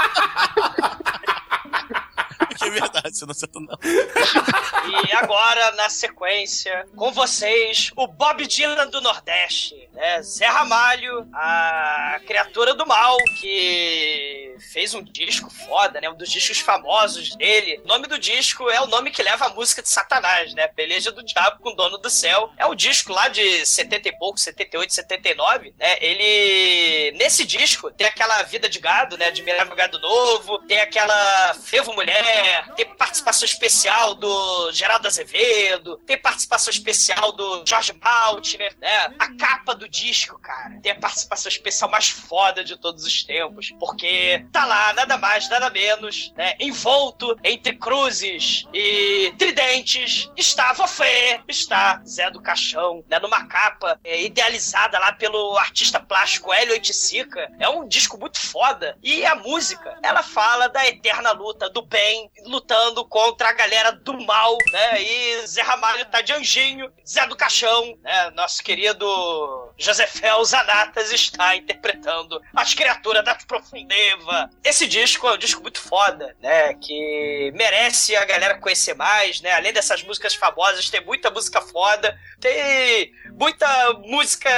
[2.79, 3.77] verdade, você não acertou, não.
[3.83, 10.21] E agora, na sequência, com vocês, o Bob Dylan do Nordeste, né?
[10.21, 16.09] Zé Ramalho, a criatura do mal, que fez um disco foda, né?
[16.09, 17.81] Um dos discos famosos dele.
[17.83, 20.67] O nome do disco é o nome que leva a música de Satanás, né?
[20.67, 22.51] Peleja do Diabo com o Dono do Céu.
[22.57, 25.97] É um disco lá de 70 e pouco, 78, 79, né?
[25.99, 27.11] Ele...
[27.17, 29.31] Nesse disco tem aquela Vida de Gado, né?
[29.41, 36.71] Mirar Gado Novo, tem aquela Frevo Mulher, tem participação especial do Geraldo Azevedo, tem participação
[36.71, 39.13] especial do Jorge Maltner, né?
[39.19, 43.73] A capa do disco, cara, tem a participação especial mais foda de todos os tempos,
[43.79, 46.53] porque tá lá, nada mais, nada menos, né?
[46.59, 53.19] Envolto entre cruzes e tridentes, está Fofé, está Zé do Caixão, né?
[53.19, 57.51] Numa capa é, idealizada lá pelo artista plástico Hélio Oiticica.
[57.59, 58.97] É um disco muito foda.
[59.01, 64.19] E a música, ela fala da eterna luta do bem lutando contra a galera do
[64.21, 65.01] mal, né?
[65.01, 68.29] E Zé Ramalho tá de anjinho, Zé do Caixão, né?
[68.31, 74.49] Nosso querido Josefel Zanatas está interpretando as criaturas da profundeva.
[74.63, 76.73] Esse disco é um disco muito foda, né?
[76.75, 79.51] Que merece a galera conhecer mais, né?
[79.53, 84.51] Além dessas músicas famosas, tem muita música foda, tem muita música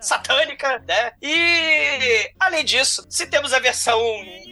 [0.00, 1.12] satânica, né?
[1.20, 4.00] E além disso, se temos a versão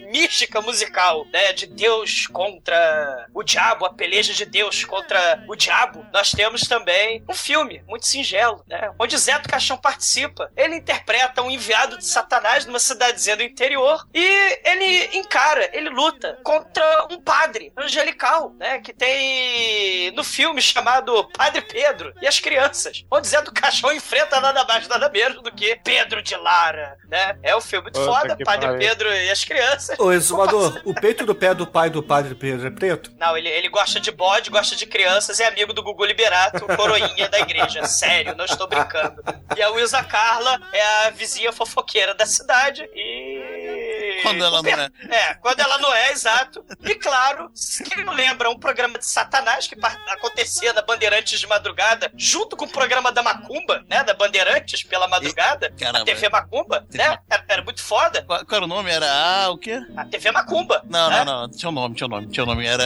[0.05, 6.05] mística musical, né, de Deus contra o diabo, a peleja de Deus contra o diabo,
[6.13, 10.51] nós temos também um filme muito singelo, né, onde Zé do Caixão participa.
[10.57, 16.39] Ele interpreta um enviado de Satanás numa cidadezinha do interior e ele encara, ele luta
[16.43, 23.05] contra um padre angelical, né, que tem no filme chamado Padre Pedro e as crianças,
[23.11, 27.39] onde Zé do Caixão enfrenta nada mais nada menos do que Pedro de Lara, né?
[27.43, 28.79] É um filme muito Puta foda, Padre pariu.
[28.79, 29.94] Pedro e as crianças.
[29.99, 33.13] Ô, exumador, o peito do pé do pai do padre Pedro é preto?
[33.19, 37.29] Não, ele, ele gosta de bode, gosta de crianças, é amigo do Gugu Liberato, coroinha
[37.29, 37.85] da igreja.
[37.87, 39.23] Sério, não estou brincando.
[39.57, 43.84] E a Wilza Carla é a vizinha fofoqueira da cidade e.
[44.23, 44.91] Quando ela não é.
[45.11, 46.65] É, quando ela não é, exato.
[46.83, 47.51] E claro,
[47.93, 49.77] quem não lembra, um programa de Satanás que
[50.09, 54.03] acontecia na Bandeirantes de madrugada, junto com o programa da Macumba, né?
[54.05, 56.01] Da Bandeirantes pela madrugada, caramba.
[56.01, 57.19] a TV Macumba, né?
[57.29, 58.23] Era, era muito foda.
[58.23, 58.91] Qual, qual era o nome?
[58.91, 59.81] Era ah, o quê?
[59.97, 60.83] A TV Macumba.
[60.89, 61.25] Não, né?
[61.25, 61.51] não, não.
[61.51, 62.67] Tinha um nome, tinha um nome, tinha um nome.
[62.67, 62.85] Era.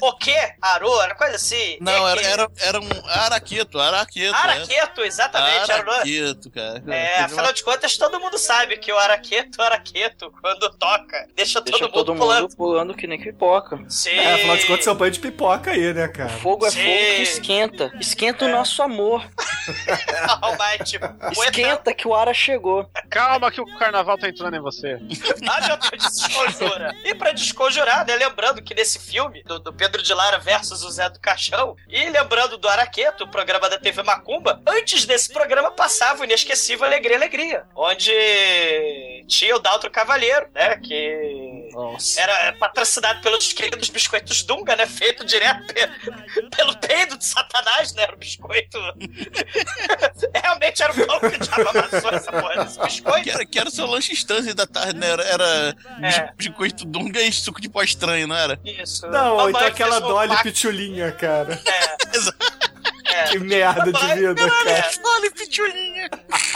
[0.00, 0.54] O quê?
[0.60, 1.78] Arô, era coisa assim.
[1.80, 4.34] Não, É era, era, era um Araqueto, Araqueto.
[4.34, 5.70] Araqueto, exatamente.
[5.70, 5.98] Era o nome.
[5.98, 6.82] Araqueto, cara.
[6.88, 9.62] É, afinal de contas, todo mundo sabe que o Araqueto, o
[10.40, 12.42] Quando toca, deixa, Deixa todo, todo mundo pulando.
[12.42, 13.78] mundo pulando que nem pipoca.
[13.88, 14.10] Sim.
[14.10, 16.28] É, afinal de contas, é um banho de pipoca aí, né, cara?
[16.28, 16.82] Fogo é Sim.
[16.82, 17.92] fogo que esquenta.
[18.00, 19.24] Esquenta o nosso amor.
[20.58, 22.88] Mas, tipo, Esquenta que o Ara chegou.
[23.10, 24.98] Calma que o carnaval tá entrando em você.
[25.50, 26.94] Ah, meu Deus, desconjura.
[27.04, 28.14] E pra desconjurar, né?
[28.16, 32.08] Lembrando que nesse filme, do, do Pedro de Lara versus o Zé do Caixão, e
[32.10, 37.16] lembrando do Araqueto, o programa da TV Macumba, antes desse programa passava o inesquecível Alegria
[37.16, 40.76] Alegria, onde tinha o Daltro Cavalheiro, né?
[40.76, 41.68] Que
[42.16, 44.86] era patrocinado pelos queridos biscoitos Dunga, né?
[44.86, 45.88] Feito direto pe-
[46.56, 48.02] pelo peido de Satanás, né?
[48.02, 48.78] Era o biscoito.
[50.34, 53.22] Realmente era o pão que o diabo amassou essa porra desse biscoito.
[53.22, 55.08] Que era, que era o seu lanche instância da tarde, né?
[55.08, 56.32] Era, era É.
[56.36, 58.58] biscoito dunga e suco de pó estranho, não era?
[58.64, 59.06] Isso.
[59.08, 61.60] Não, ou então Mamãe aquela um Dolly pacto- Pitulinha, cara.
[61.64, 61.98] É.
[63.30, 64.90] Que merda de vida, cara.
[65.04, 66.08] Olha, pitulinha.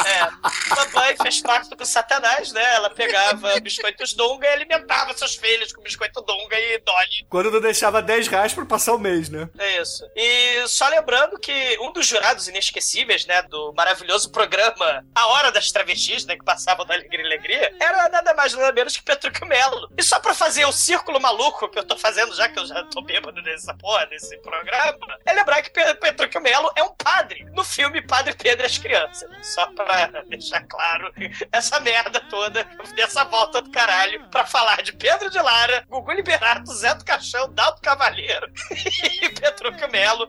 [0.06, 0.74] É.
[0.74, 2.74] Mamãe fez pacto com Satanás, né?
[2.74, 7.26] Ela pegava biscoitos Dunga e alimentava seus filhos com biscoito Dunga e Dolly.
[7.28, 9.48] Quando não deixava 10 reais pra passar o mês, né?
[9.58, 10.04] É isso.
[10.16, 15.70] E só lembrando que um dos jurados inesquecíveis, né, do maravilhoso programa A Hora das
[15.70, 19.46] Travestis, né, que passava no Alegria e Alegria, era nada mais nada menos que Petrúquio
[19.46, 19.88] Melo.
[19.96, 22.82] E só pra fazer o círculo maluco que eu tô fazendo, já que eu já
[22.84, 27.44] tô bêbado nessa porra, nesse programa, é lembrar que Pe- Petrúquio Melo é um padre
[27.52, 29.28] no filme Padre Pedro e as Crianças.
[29.42, 29.81] Só pra
[30.28, 31.12] deixar claro
[31.50, 32.64] essa merda toda,
[32.94, 37.52] dessa volta do caralho, pra falar de Pedro de Lara, Gugu Liberato, Zé do Caixão,
[37.52, 38.50] Dalto Cavaleiro
[39.22, 40.28] e Petrúquio Melo,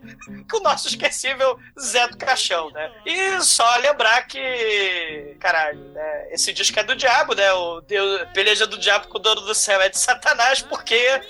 [0.50, 2.92] com o nosso esquecível Zé do Caixão, né?
[3.06, 7.52] E só lembrar que, caralho, né, esse disco é do diabo, né?
[7.54, 11.22] O Deus, peleja do diabo com o dono do céu é de Satanás, porque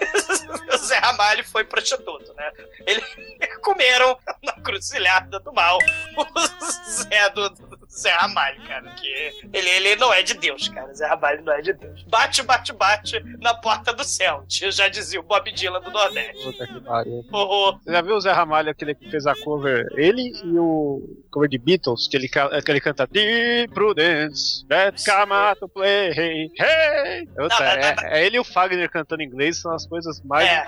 [0.74, 2.52] o Zé Ramalho foi prostituto, né?
[2.86, 3.04] Eles
[3.62, 5.78] comeram na cruzilhada do mal
[6.16, 6.24] o
[6.88, 8.90] Zé do, do Zé Ramalho, cara.
[8.94, 9.08] Que
[9.52, 10.92] ele, ele não é de Deus, cara.
[10.94, 12.02] Zé Ramalho não é de Deus.
[12.04, 14.44] Bate, bate, bate na porta do céu.
[14.46, 16.42] Tio já dizia o Bob Dylan do Nordeste.
[16.42, 17.24] Puta que pariu.
[17.30, 19.86] Você já viu o Zé Ramalho, aquele que fez a cover?
[19.96, 25.54] Ele e o cover de Beatles, que ele, que ele canta Deep Prudence, That Karma
[25.58, 27.26] to Play, hey, hey.
[27.26, 30.48] Puta, Não, é, não, é ele e o Fagner cantando inglês, são as coisas mais
[30.48, 30.66] É.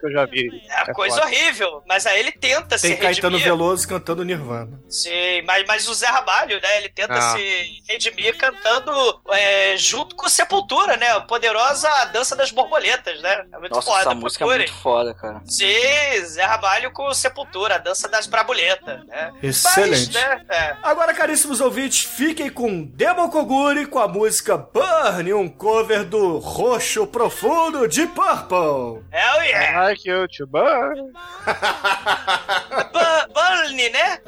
[0.00, 0.48] que eu já vi.
[0.70, 1.26] É coisa foda.
[1.26, 3.44] horrível, mas aí ele tenta Tem se Caetano redimir.
[3.44, 4.80] Veloso cantando Nirvana.
[4.88, 6.78] Sim, mas, mas o Zé Ramalho, né?
[6.78, 7.36] Ele tenta Ah.
[7.36, 8.92] se redimir cantando
[9.30, 11.08] é, junto com Sepultura, né?
[11.10, 13.44] A poderosa Dança das Borboletas, né?
[13.52, 14.00] É muito Nossa, foda.
[14.00, 15.40] essa música é muito foda, cara.
[15.46, 19.32] Sim, Zé Ramalho com Sepultura, a Dança das Brabuletas, né?
[19.42, 19.93] Excelente.
[19.94, 20.76] Mas, né, é.
[20.82, 27.06] Agora, caríssimos ouvintes, fiquem com Demo Koguri com a música Burn, um cover do Roxo
[27.06, 29.04] Profundo de Purple.
[29.12, 29.72] Hell yeah!
[29.72, 31.12] I like you to burn.
[32.92, 34.18] Bu- Burn, né?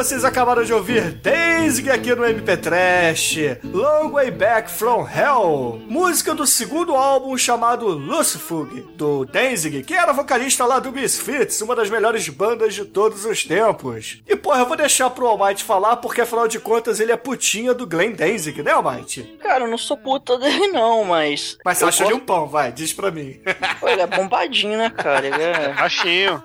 [0.00, 6.34] vocês acabaram de ouvir Danzig aqui no MP Trash, Long Way Back from Hell, música
[6.34, 11.90] do segundo álbum chamado Lucifug, do Danzig, que era vocalista lá do Misfits, uma das
[11.90, 14.22] melhores bandas de todos os tempos.
[14.26, 17.74] E porra, eu vou deixar pro Almighty falar, porque afinal de contas ele é putinha
[17.74, 19.38] do Glenn Danzig, né Almighty?
[19.42, 21.58] Cara, eu não sou puta dele não, mas...
[21.62, 23.38] Mas você acha ele um gosto- pão, vai, diz pra mim.
[23.78, 25.26] Pô, ele é bombadinho, né, cara?
[25.26, 25.74] Ele é...
[25.74, 26.42] Baixinho.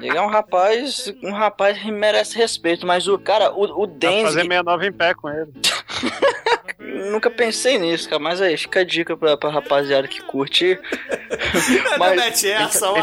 [0.00, 4.10] Ele é um rapaz, um rapaz que merece respeito, mas o cara, o, o pra
[4.10, 5.52] fazer Denzel, 69 em pé com ele.
[7.10, 10.78] nunca pensei nisso, cara, mas aí fica a dica pra, pra rapaziada que curte.
[11.98, 12.96] Não mete essa, pô.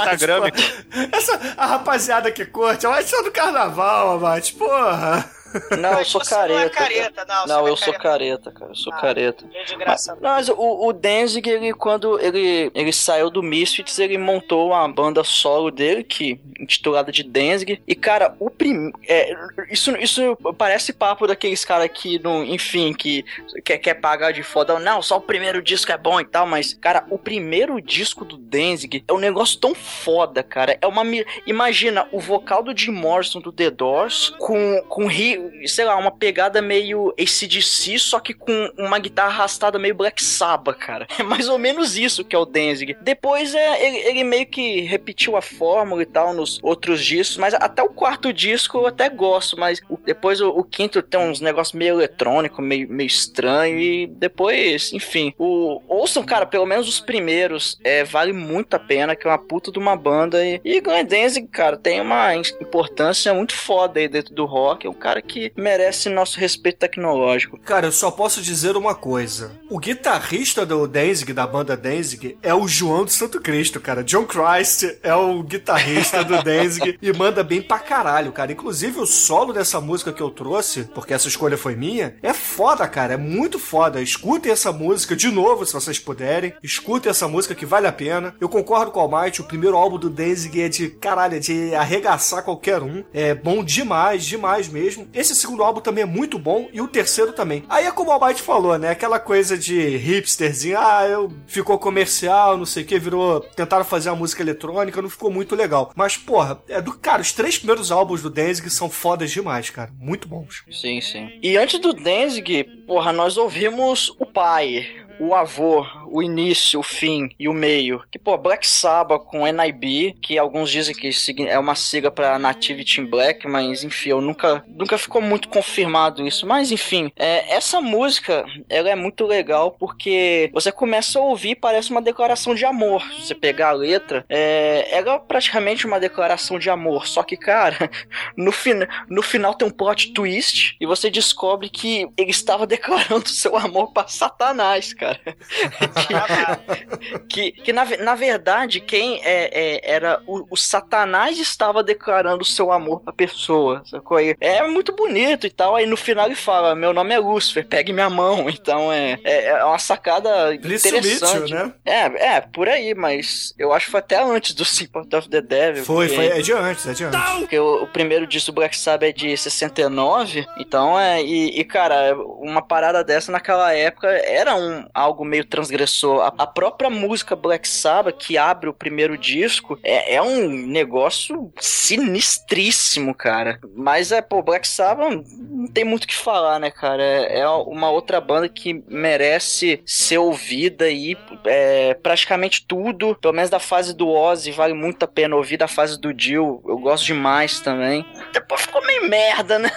[1.12, 5.30] Essa, a rapaziada que curte, Almighty só do carnaval, Almighty, porra.
[5.80, 6.70] Não, eu sou Você não é careta.
[6.70, 8.50] careta, não, Não, eu sou careta.
[8.50, 8.72] careta, cara.
[8.72, 9.46] Eu sou Ah, careta.
[9.86, 14.68] Mas, não, mas o, o Danzig, ele, quando ele, ele saiu do Misfits, ele montou
[14.70, 17.82] uma banda solo dele, que intitulada de Danzig.
[17.88, 18.92] E, cara, o prim...
[19.08, 19.34] É,
[19.70, 23.24] isso, isso parece papo daqueles caras que, não, enfim, que
[23.64, 24.80] quer, quer pagar de foda.
[24.80, 28.38] Não, só o primeiro disco é bom e tal, mas, cara, o primeiro disco do
[28.38, 30.78] Danzig é um negócio tão foda, cara.
[30.82, 31.04] É uma.
[31.46, 36.12] Imagina o vocal do Jim Morrison do The Doors com, com ri- sei lá, uma
[36.12, 41.08] pegada meio ACDC, só que com uma guitarra arrastada meio Black Sabbath, cara.
[41.20, 42.96] É mais ou menos isso que é o Danzig.
[43.02, 47.54] Depois é, ele, ele meio que repetiu a fórmula e tal nos outros discos, mas
[47.54, 51.40] até o quarto disco eu até gosto, mas o- depois o, o quinto tem uns
[51.42, 57.00] negócios meio eletrônico, meio, meio estranho, e depois, enfim, o, ouçam, cara, pelo menos os
[57.00, 60.82] primeiros, é, vale muito a pena, que é uma puta de uma banda, e, e
[60.82, 65.22] Glenn Danzig, cara, tem uma importância muito foda aí dentro do rock, é um cara
[65.22, 67.58] que que merece nosso respeito tecnológico.
[67.58, 69.52] Cara, eu só posso dizer uma coisa.
[69.70, 74.02] O guitarrista do Danzig, da banda Danzig, é o João do Santo Cristo, cara.
[74.02, 78.54] John Christ é o guitarrista do Danzig e manda bem pra caralho, cara.
[78.54, 82.88] Inclusive o solo dessa música que eu trouxe, porque essa escolha foi minha, é foda,
[82.88, 83.16] cara.
[83.16, 84.02] É muito foda.
[84.02, 86.54] Escutem essa música de novo, se vocês puderem.
[86.64, 88.34] Escutem essa música que vale a pena.
[88.40, 91.76] Eu concordo com o Almighty, o primeiro álbum do Danzig é de caralho, é de
[91.76, 93.04] arregaçar qualquer um.
[93.14, 95.10] É bom demais, demais mesmo.
[95.14, 97.64] Esse segundo álbum também é muito bom e o terceiro também.
[97.70, 98.90] Aí é como o Almighty falou, né?
[98.90, 103.40] Aquela coisa de hipsterzinho, ah, eu ficou comercial, não sei o que, virou.
[103.40, 105.92] Tentaram fazer a música eletrônica, não ficou muito legal.
[105.96, 106.94] Mas, porra, é do.
[106.94, 109.92] Cara, os três primeiros álbuns do Danzig são fodas demais, cara.
[109.98, 110.64] Muito bons.
[110.70, 111.30] Sim, sim.
[111.42, 114.86] E antes do Danzig, porra, nós ouvimos o pai,
[115.20, 118.04] o avô, o início, o fim e o meio.
[118.12, 121.10] Que, pô, Black Sabbath com NIB, que alguns dizem que
[121.48, 126.26] é uma sigla pra Nativity in Black, mas enfim, eu nunca, nunca ficou muito confirmado
[126.26, 126.46] isso.
[126.46, 131.92] Mas enfim, é, essa música, ela é muito legal porque você começa a ouvir parece
[131.92, 133.02] uma declaração de amor.
[133.14, 137.08] Se você pegar a letra, é, ela é praticamente uma declaração de amor.
[137.08, 137.90] Só que, cara,
[138.38, 138.74] no, fin
[139.10, 143.92] no final tem um plot twist e você descobre que ele estava declarando seu amor
[143.92, 145.20] pra Satanás, cara.
[146.10, 146.60] yeah.
[147.30, 152.72] que, que na, na verdade, quem é, é- era o, o Satanás estava declarando seu
[152.72, 154.20] amor pra pessoa, sacou?
[154.20, 155.76] E É muito bonito e tal.
[155.76, 158.46] Aí no final ele fala: Meu nome é Lúcifer, pegue minha mão.
[158.66, 161.06] Então é, é, é uma sacada interessante.
[161.08, 161.74] Mitchell, né?
[161.86, 165.42] É, é, por aí, mas eu acho que foi até antes do Sympathy of the
[165.42, 165.84] Devil.
[165.86, 167.20] Foi, foi, é de antes, é de antes.
[167.40, 171.22] porque o, o primeiro disco do Black Sabbath é de 69, então é.
[171.22, 176.22] E, e, cara, uma parada dessa naquela época era um, algo meio transgressor.
[176.22, 181.52] A, a própria música Black Sabbath, que abre o primeiro disco, é, é um negócio
[181.60, 183.60] sinistríssimo, cara.
[183.76, 187.04] Mas é, pô, Black Sabbath não tem muito o que falar, né, cara?
[187.04, 193.50] É, é uma outra banda que merece ser ouvida e é, praticamente tudo, pelo menos
[193.50, 196.62] da fase do Ozzy, vale muito a pena ouvir da fase do Dio.
[196.66, 198.06] Eu gosto demais também.
[198.34, 199.72] Depois ficou meio merda, né?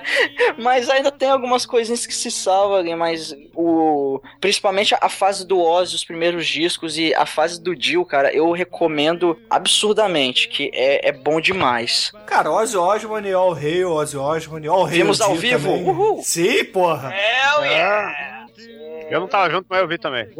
[0.58, 5.94] Mas ainda tem algumas coisinhas que se salvam mas o principalmente a fase do Ozzy,
[5.94, 11.12] os primeiros discos e a fase do Dio, cara, eu recomendo absurdamente, que é, é
[11.12, 12.10] bom demais.
[12.26, 15.68] Cara, Ozzy Osbourne, All Hail, Ozzy Osbourne, All Hail Vimos ao vivo?
[15.68, 15.84] também.
[15.84, 16.22] Uhul.
[16.22, 17.12] Sim, porra.
[17.14, 18.43] Hell yeah!
[19.10, 20.28] Eu não tava junto, mas eu vi também.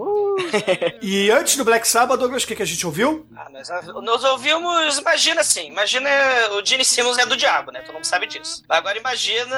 [1.01, 3.27] E antes do Black Sabbath, Douglas, o que, que a gente ouviu?
[3.37, 3.69] Ah, nós,
[4.03, 6.11] nós ouvimos, imagina assim, imagina
[6.53, 7.81] o Gene Simmons é do diabo, né?
[7.81, 8.63] Todo mundo sabe disso.
[8.69, 9.57] Agora imagina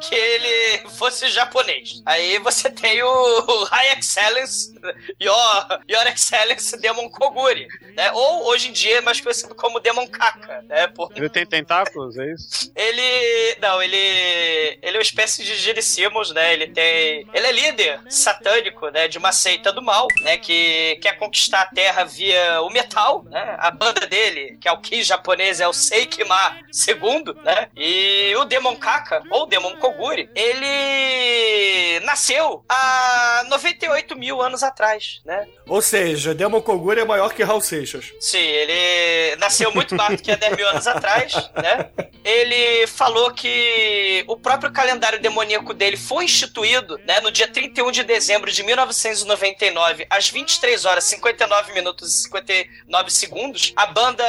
[0.00, 2.02] que ele fosse japonês.
[2.06, 4.74] Aí você tem o High Excellence,
[5.20, 8.10] Your, Your Excellence Demon Koguri, né?
[8.12, 10.86] Ou hoje em dia é mais conhecido como Demon Kaka, né?
[10.88, 12.72] Por Ele tem tentáculos, é isso?
[12.74, 13.56] ele.
[13.60, 13.96] Não, ele.
[13.96, 16.52] Ele é uma espécie de Gene Simmons, né?
[16.52, 17.26] Ele tem.
[17.32, 17.71] Ele é líder
[18.08, 19.08] satânico, né?
[19.08, 20.36] De uma seita do mal, né?
[20.36, 23.56] Que quer conquistar a Terra via o metal, né?
[23.58, 26.58] A banda dele, que é o Ki japonês, é o Seikima
[26.88, 27.68] II, né?
[27.76, 35.46] E o Demon Kaka, ou Demon Koguri, ele nasceu há 98 mil anos atrás, né?
[35.66, 38.12] Ou seja, Demon Koguri é maior que Raul Seixas.
[38.20, 41.90] Sim, ele nasceu muito mais do que há 10 mil anos atrás, né?
[42.24, 48.02] Ele falou que o próprio calendário demoníaco dele foi instituído, né, no dia 31 de
[48.02, 53.72] dezembro de 1999, às 23 horas 59 minutos e 59 segundos.
[53.76, 54.24] A banda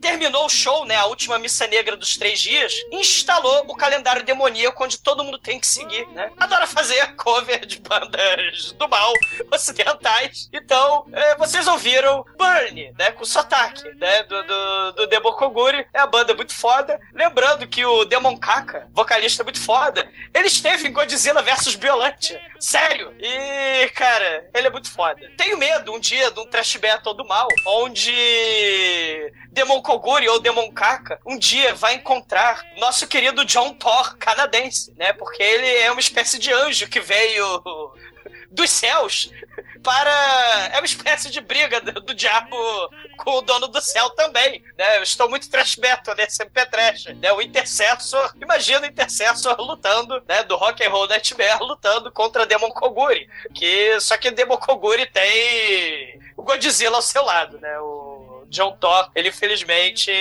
[0.00, 4.82] terminou o show, né, a última missa negra dos três dias, instalou o calendário demoníaco
[4.82, 6.32] onde todo mundo tem que seguir, né?
[6.36, 9.12] Adora fazer cover de bandas do mal
[9.52, 10.48] ocidentais.
[10.52, 15.12] Então, é, vocês ouviram Burn, né, com sotaque, né, do, do, do.
[15.92, 16.98] É a banda muito foda.
[17.14, 22.31] Lembrando que o Demon Kaka, vocalista muito foda, ele esteve em Godzilla vs Biolante.
[22.58, 23.14] Sério.
[23.18, 25.20] E, cara, ele é muito foda.
[25.36, 28.12] Tenho medo um dia de um trash metal do mal, onde
[29.50, 35.12] Demon Koguri ou Demon Kaka um dia vai encontrar nosso querido John Thor canadense, né?
[35.12, 37.62] Porque ele é uma espécie de anjo que veio
[38.52, 39.30] dos céus
[39.82, 40.70] para.
[40.72, 42.56] É uma espécie de briga do, do diabo
[43.16, 44.98] com o dono do céu também, né?
[44.98, 47.32] Eu estou muito trash metal nesse MP Trash, né?
[47.32, 50.42] O Intercessor, imagina o Intercessor lutando, né?
[50.44, 56.20] Do Rock and Roll Nightmare lutando contra Demon Koguri, que só que Demon Koguri tem
[56.36, 57.78] o Godzilla ao seu lado, né?
[57.80, 58.11] O
[58.52, 60.12] John Thor, ele infelizmente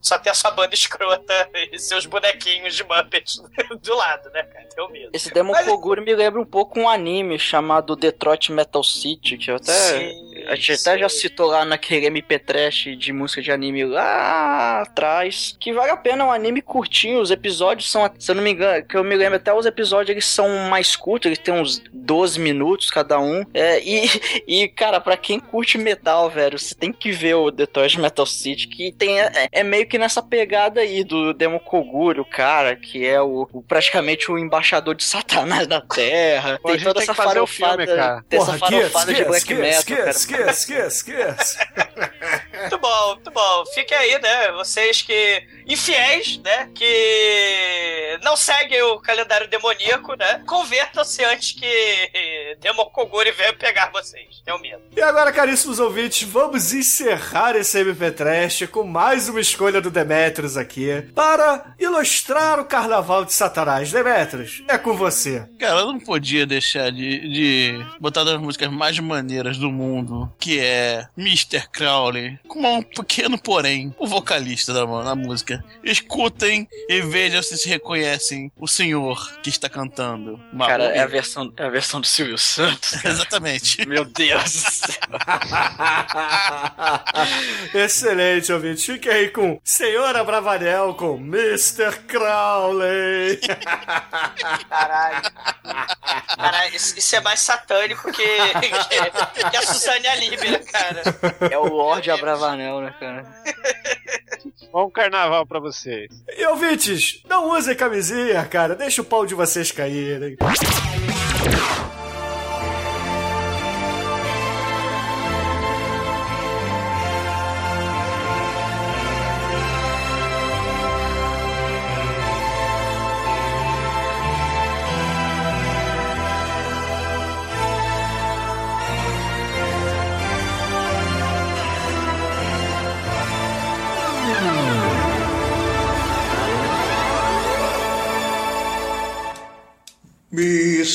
[0.00, 3.42] só tem a sua banda escrota e seus bonequinhos de Muppets
[3.82, 4.68] do lado, né, cara?
[4.74, 5.10] Tenho medo.
[5.12, 9.50] Esse Demon Mas- Koguri me lembra um pouco um anime chamado Detroit Metal City, que
[9.50, 10.39] eu até Sim.
[10.48, 15.56] A gente até já citou lá naquele MP Trash de música de anime lá atrás,
[15.58, 18.50] que vale a pena, é um anime curtinho, os episódios são, se eu não me
[18.50, 21.82] engano, que eu me lembro, até os episódios eles são mais curtos, eles têm uns
[21.92, 24.08] 12 minutos cada um, é, e,
[24.46, 28.68] e cara, pra quem curte metal, velho, você tem que ver o Detroit Metal City,
[28.68, 33.06] que tem, é, é meio que nessa pegada aí do Demo Koguri, o cara, que
[33.06, 37.14] é o, o- praticamente o embaixador de Satanás da Terra, Pô, tem toda tem essa
[37.14, 38.24] farofada, filme, cara.
[38.28, 40.10] tem Porra, essa farofada de black metal, cara.
[40.34, 41.58] Esquece, esquece, esquece.
[42.60, 43.64] Muito bom, muito bom.
[43.74, 44.52] Fiquem aí, né?
[44.52, 45.46] Vocês que.
[45.72, 46.68] Infiéis, né?
[46.74, 50.42] Que não seguem o calendário demoníaco, né?
[50.46, 54.42] Convertam-se antes que Demokoguri venha pegar vocês.
[54.44, 54.82] Tenho medo.
[54.96, 60.56] E agora, caríssimos ouvintes, vamos encerrar esse MP Trash com mais uma escolha do Demetrius
[60.56, 63.92] aqui para ilustrar o carnaval de Satanás.
[63.92, 65.48] Demetrius, é com você.
[65.58, 70.58] Cara, eu não podia deixar de, de botar das músicas mais maneiras do mundo, que
[70.58, 71.68] é Mr.
[71.72, 75.59] Crowley, com um pequeno porém, o vocalista da, da música.
[75.82, 80.38] Escutem e vejam se se reconhecem o senhor que está cantando.
[80.58, 80.98] Cara, Maluco.
[80.98, 82.92] é a versão, é a versão do Silvio Santos.
[83.04, 83.86] Exatamente.
[83.86, 84.94] Meu Deus do céu.
[87.74, 88.92] Excelente, ouvinte.
[88.92, 91.98] Fique aí com Senhora Bravanel com Mr.
[92.06, 93.40] Crowley.
[94.68, 95.22] Caralho.
[96.36, 101.02] Caralho, isso, isso é mais satânico que, que, que a Suzane Alibe, né, cara?
[101.50, 103.26] É o Lorde Abravanel, né, cara?
[104.72, 106.08] Bom carnaval pra vocês.
[106.28, 108.76] E ouvintes, não usem camisinha, cara.
[108.76, 110.36] Deixa o pau de vocês caírem.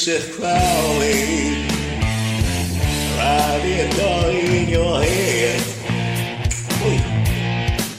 [0.06, 0.22] Mr.
[0.38, 1.66] Crowley,
[3.66, 5.60] it all in your head.
[6.86, 7.00] Oh,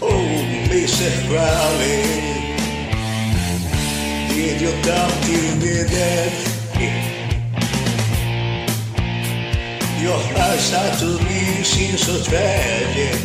[0.02, 0.26] oh,
[0.70, 1.10] Mr.
[1.26, 2.02] Crowley,
[4.28, 6.30] did you talk to me then?
[10.00, 13.18] Your lifestyle to me seems so tragic.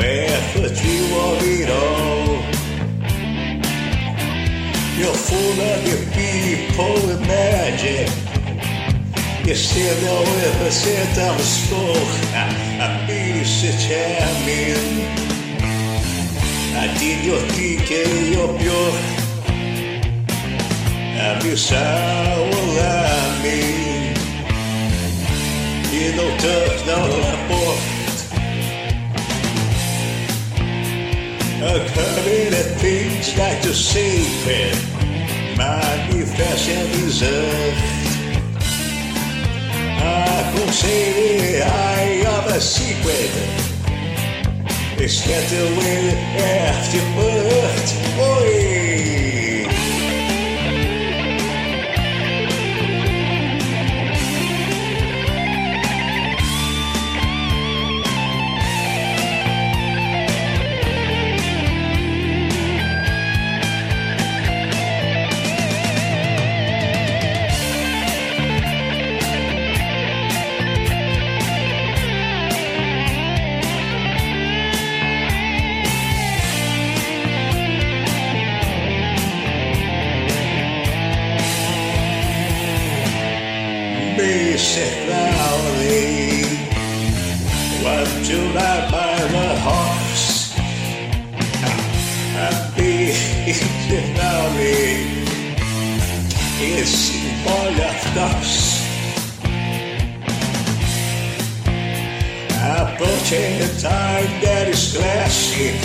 [0.00, 2.10] Where could you want it all?
[4.98, 6.09] You're full of your
[6.60, 8.08] people and magic.
[9.46, 12.06] You still know if percent of the score.
[12.34, 13.44] I be
[13.88, 14.84] champion.
[16.82, 17.92] I did your DK,
[18.34, 18.92] your pure.
[21.20, 22.50] I'm your sour
[23.42, 23.60] me.
[25.96, 27.76] You know, tough, no rapport.
[31.62, 34.76] A coming at things like to sacred,
[35.58, 37.74] manifestation que fecha é deserve.
[40.38, 43.30] Aconselhe, I have a secret.
[44.98, 45.64] It's that the
[46.36, 47.88] after birth.
[48.18, 48.59] Oh,
[102.62, 103.06] Apple
[103.80, 105.80] tie that is classic.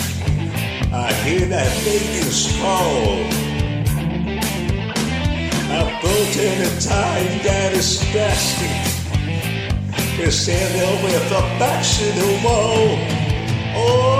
[0.92, 3.24] I hear that baby's call.
[5.72, 6.24] Apple
[6.84, 8.76] tie that is plastic.
[10.18, 12.98] You stand there with a back to the wall.
[13.74, 14.15] Oh.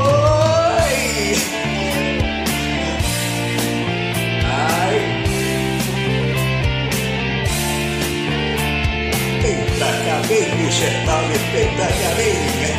[10.28, 12.72] permusentalle petäjäreihe.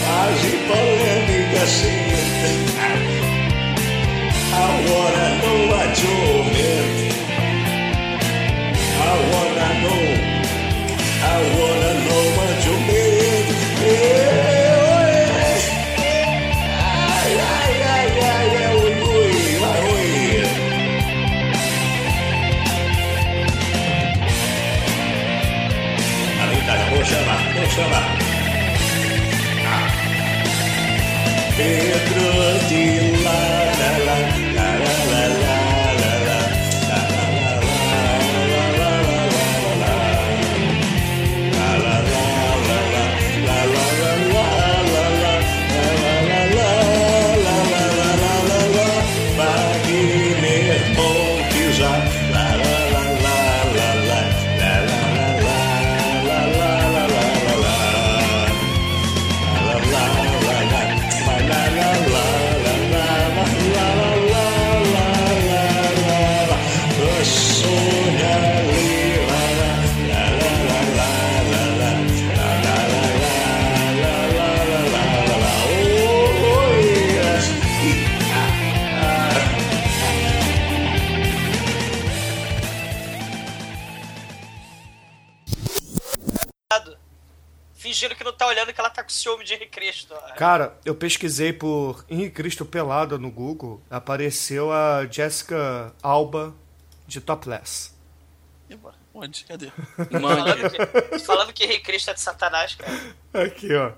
[0.00, 2.52] Quase polêmica sempre.
[4.52, 6.84] Agora não há jovem.
[9.12, 10.02] Agora não.
[11.34, 13.14] Agora não há jovem.
[13.84, 14.53] Yeah.
[27.76, 28.14] Ah.
[31.56, 33.63] Pedro de Lara.
[89.34, 90.14] Ciúme de Henrique Cristo.
[90.36, 96.54] Cara, eu pesquisei por Henrique Cristo Pelado no Google, apareceu a Jessica Alba
[97.06, 97.92] de Topless.
[99.16, 99.44] Onde?
[99.44, 99.70] Cadê?
[100.10, 103.16] Falando que, falando que Henrique Cristo é de Satanás, cara.
[103.32, 103.92] Aqui, ó.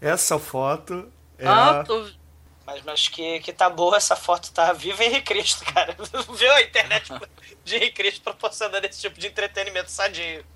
[0.00, 1.84] Essa foto é Ah, a...
[1.84, 2.08] tô...
[2.64, 5.94] Mas, mas que, que tá boa essa foto, tá viva Henrique Cristo, cara.
[6.34, 7.12] Viu a internet
[7.62, 10.46] de Henrique Cristo proporcionando esse tipo de entretenimento sadio.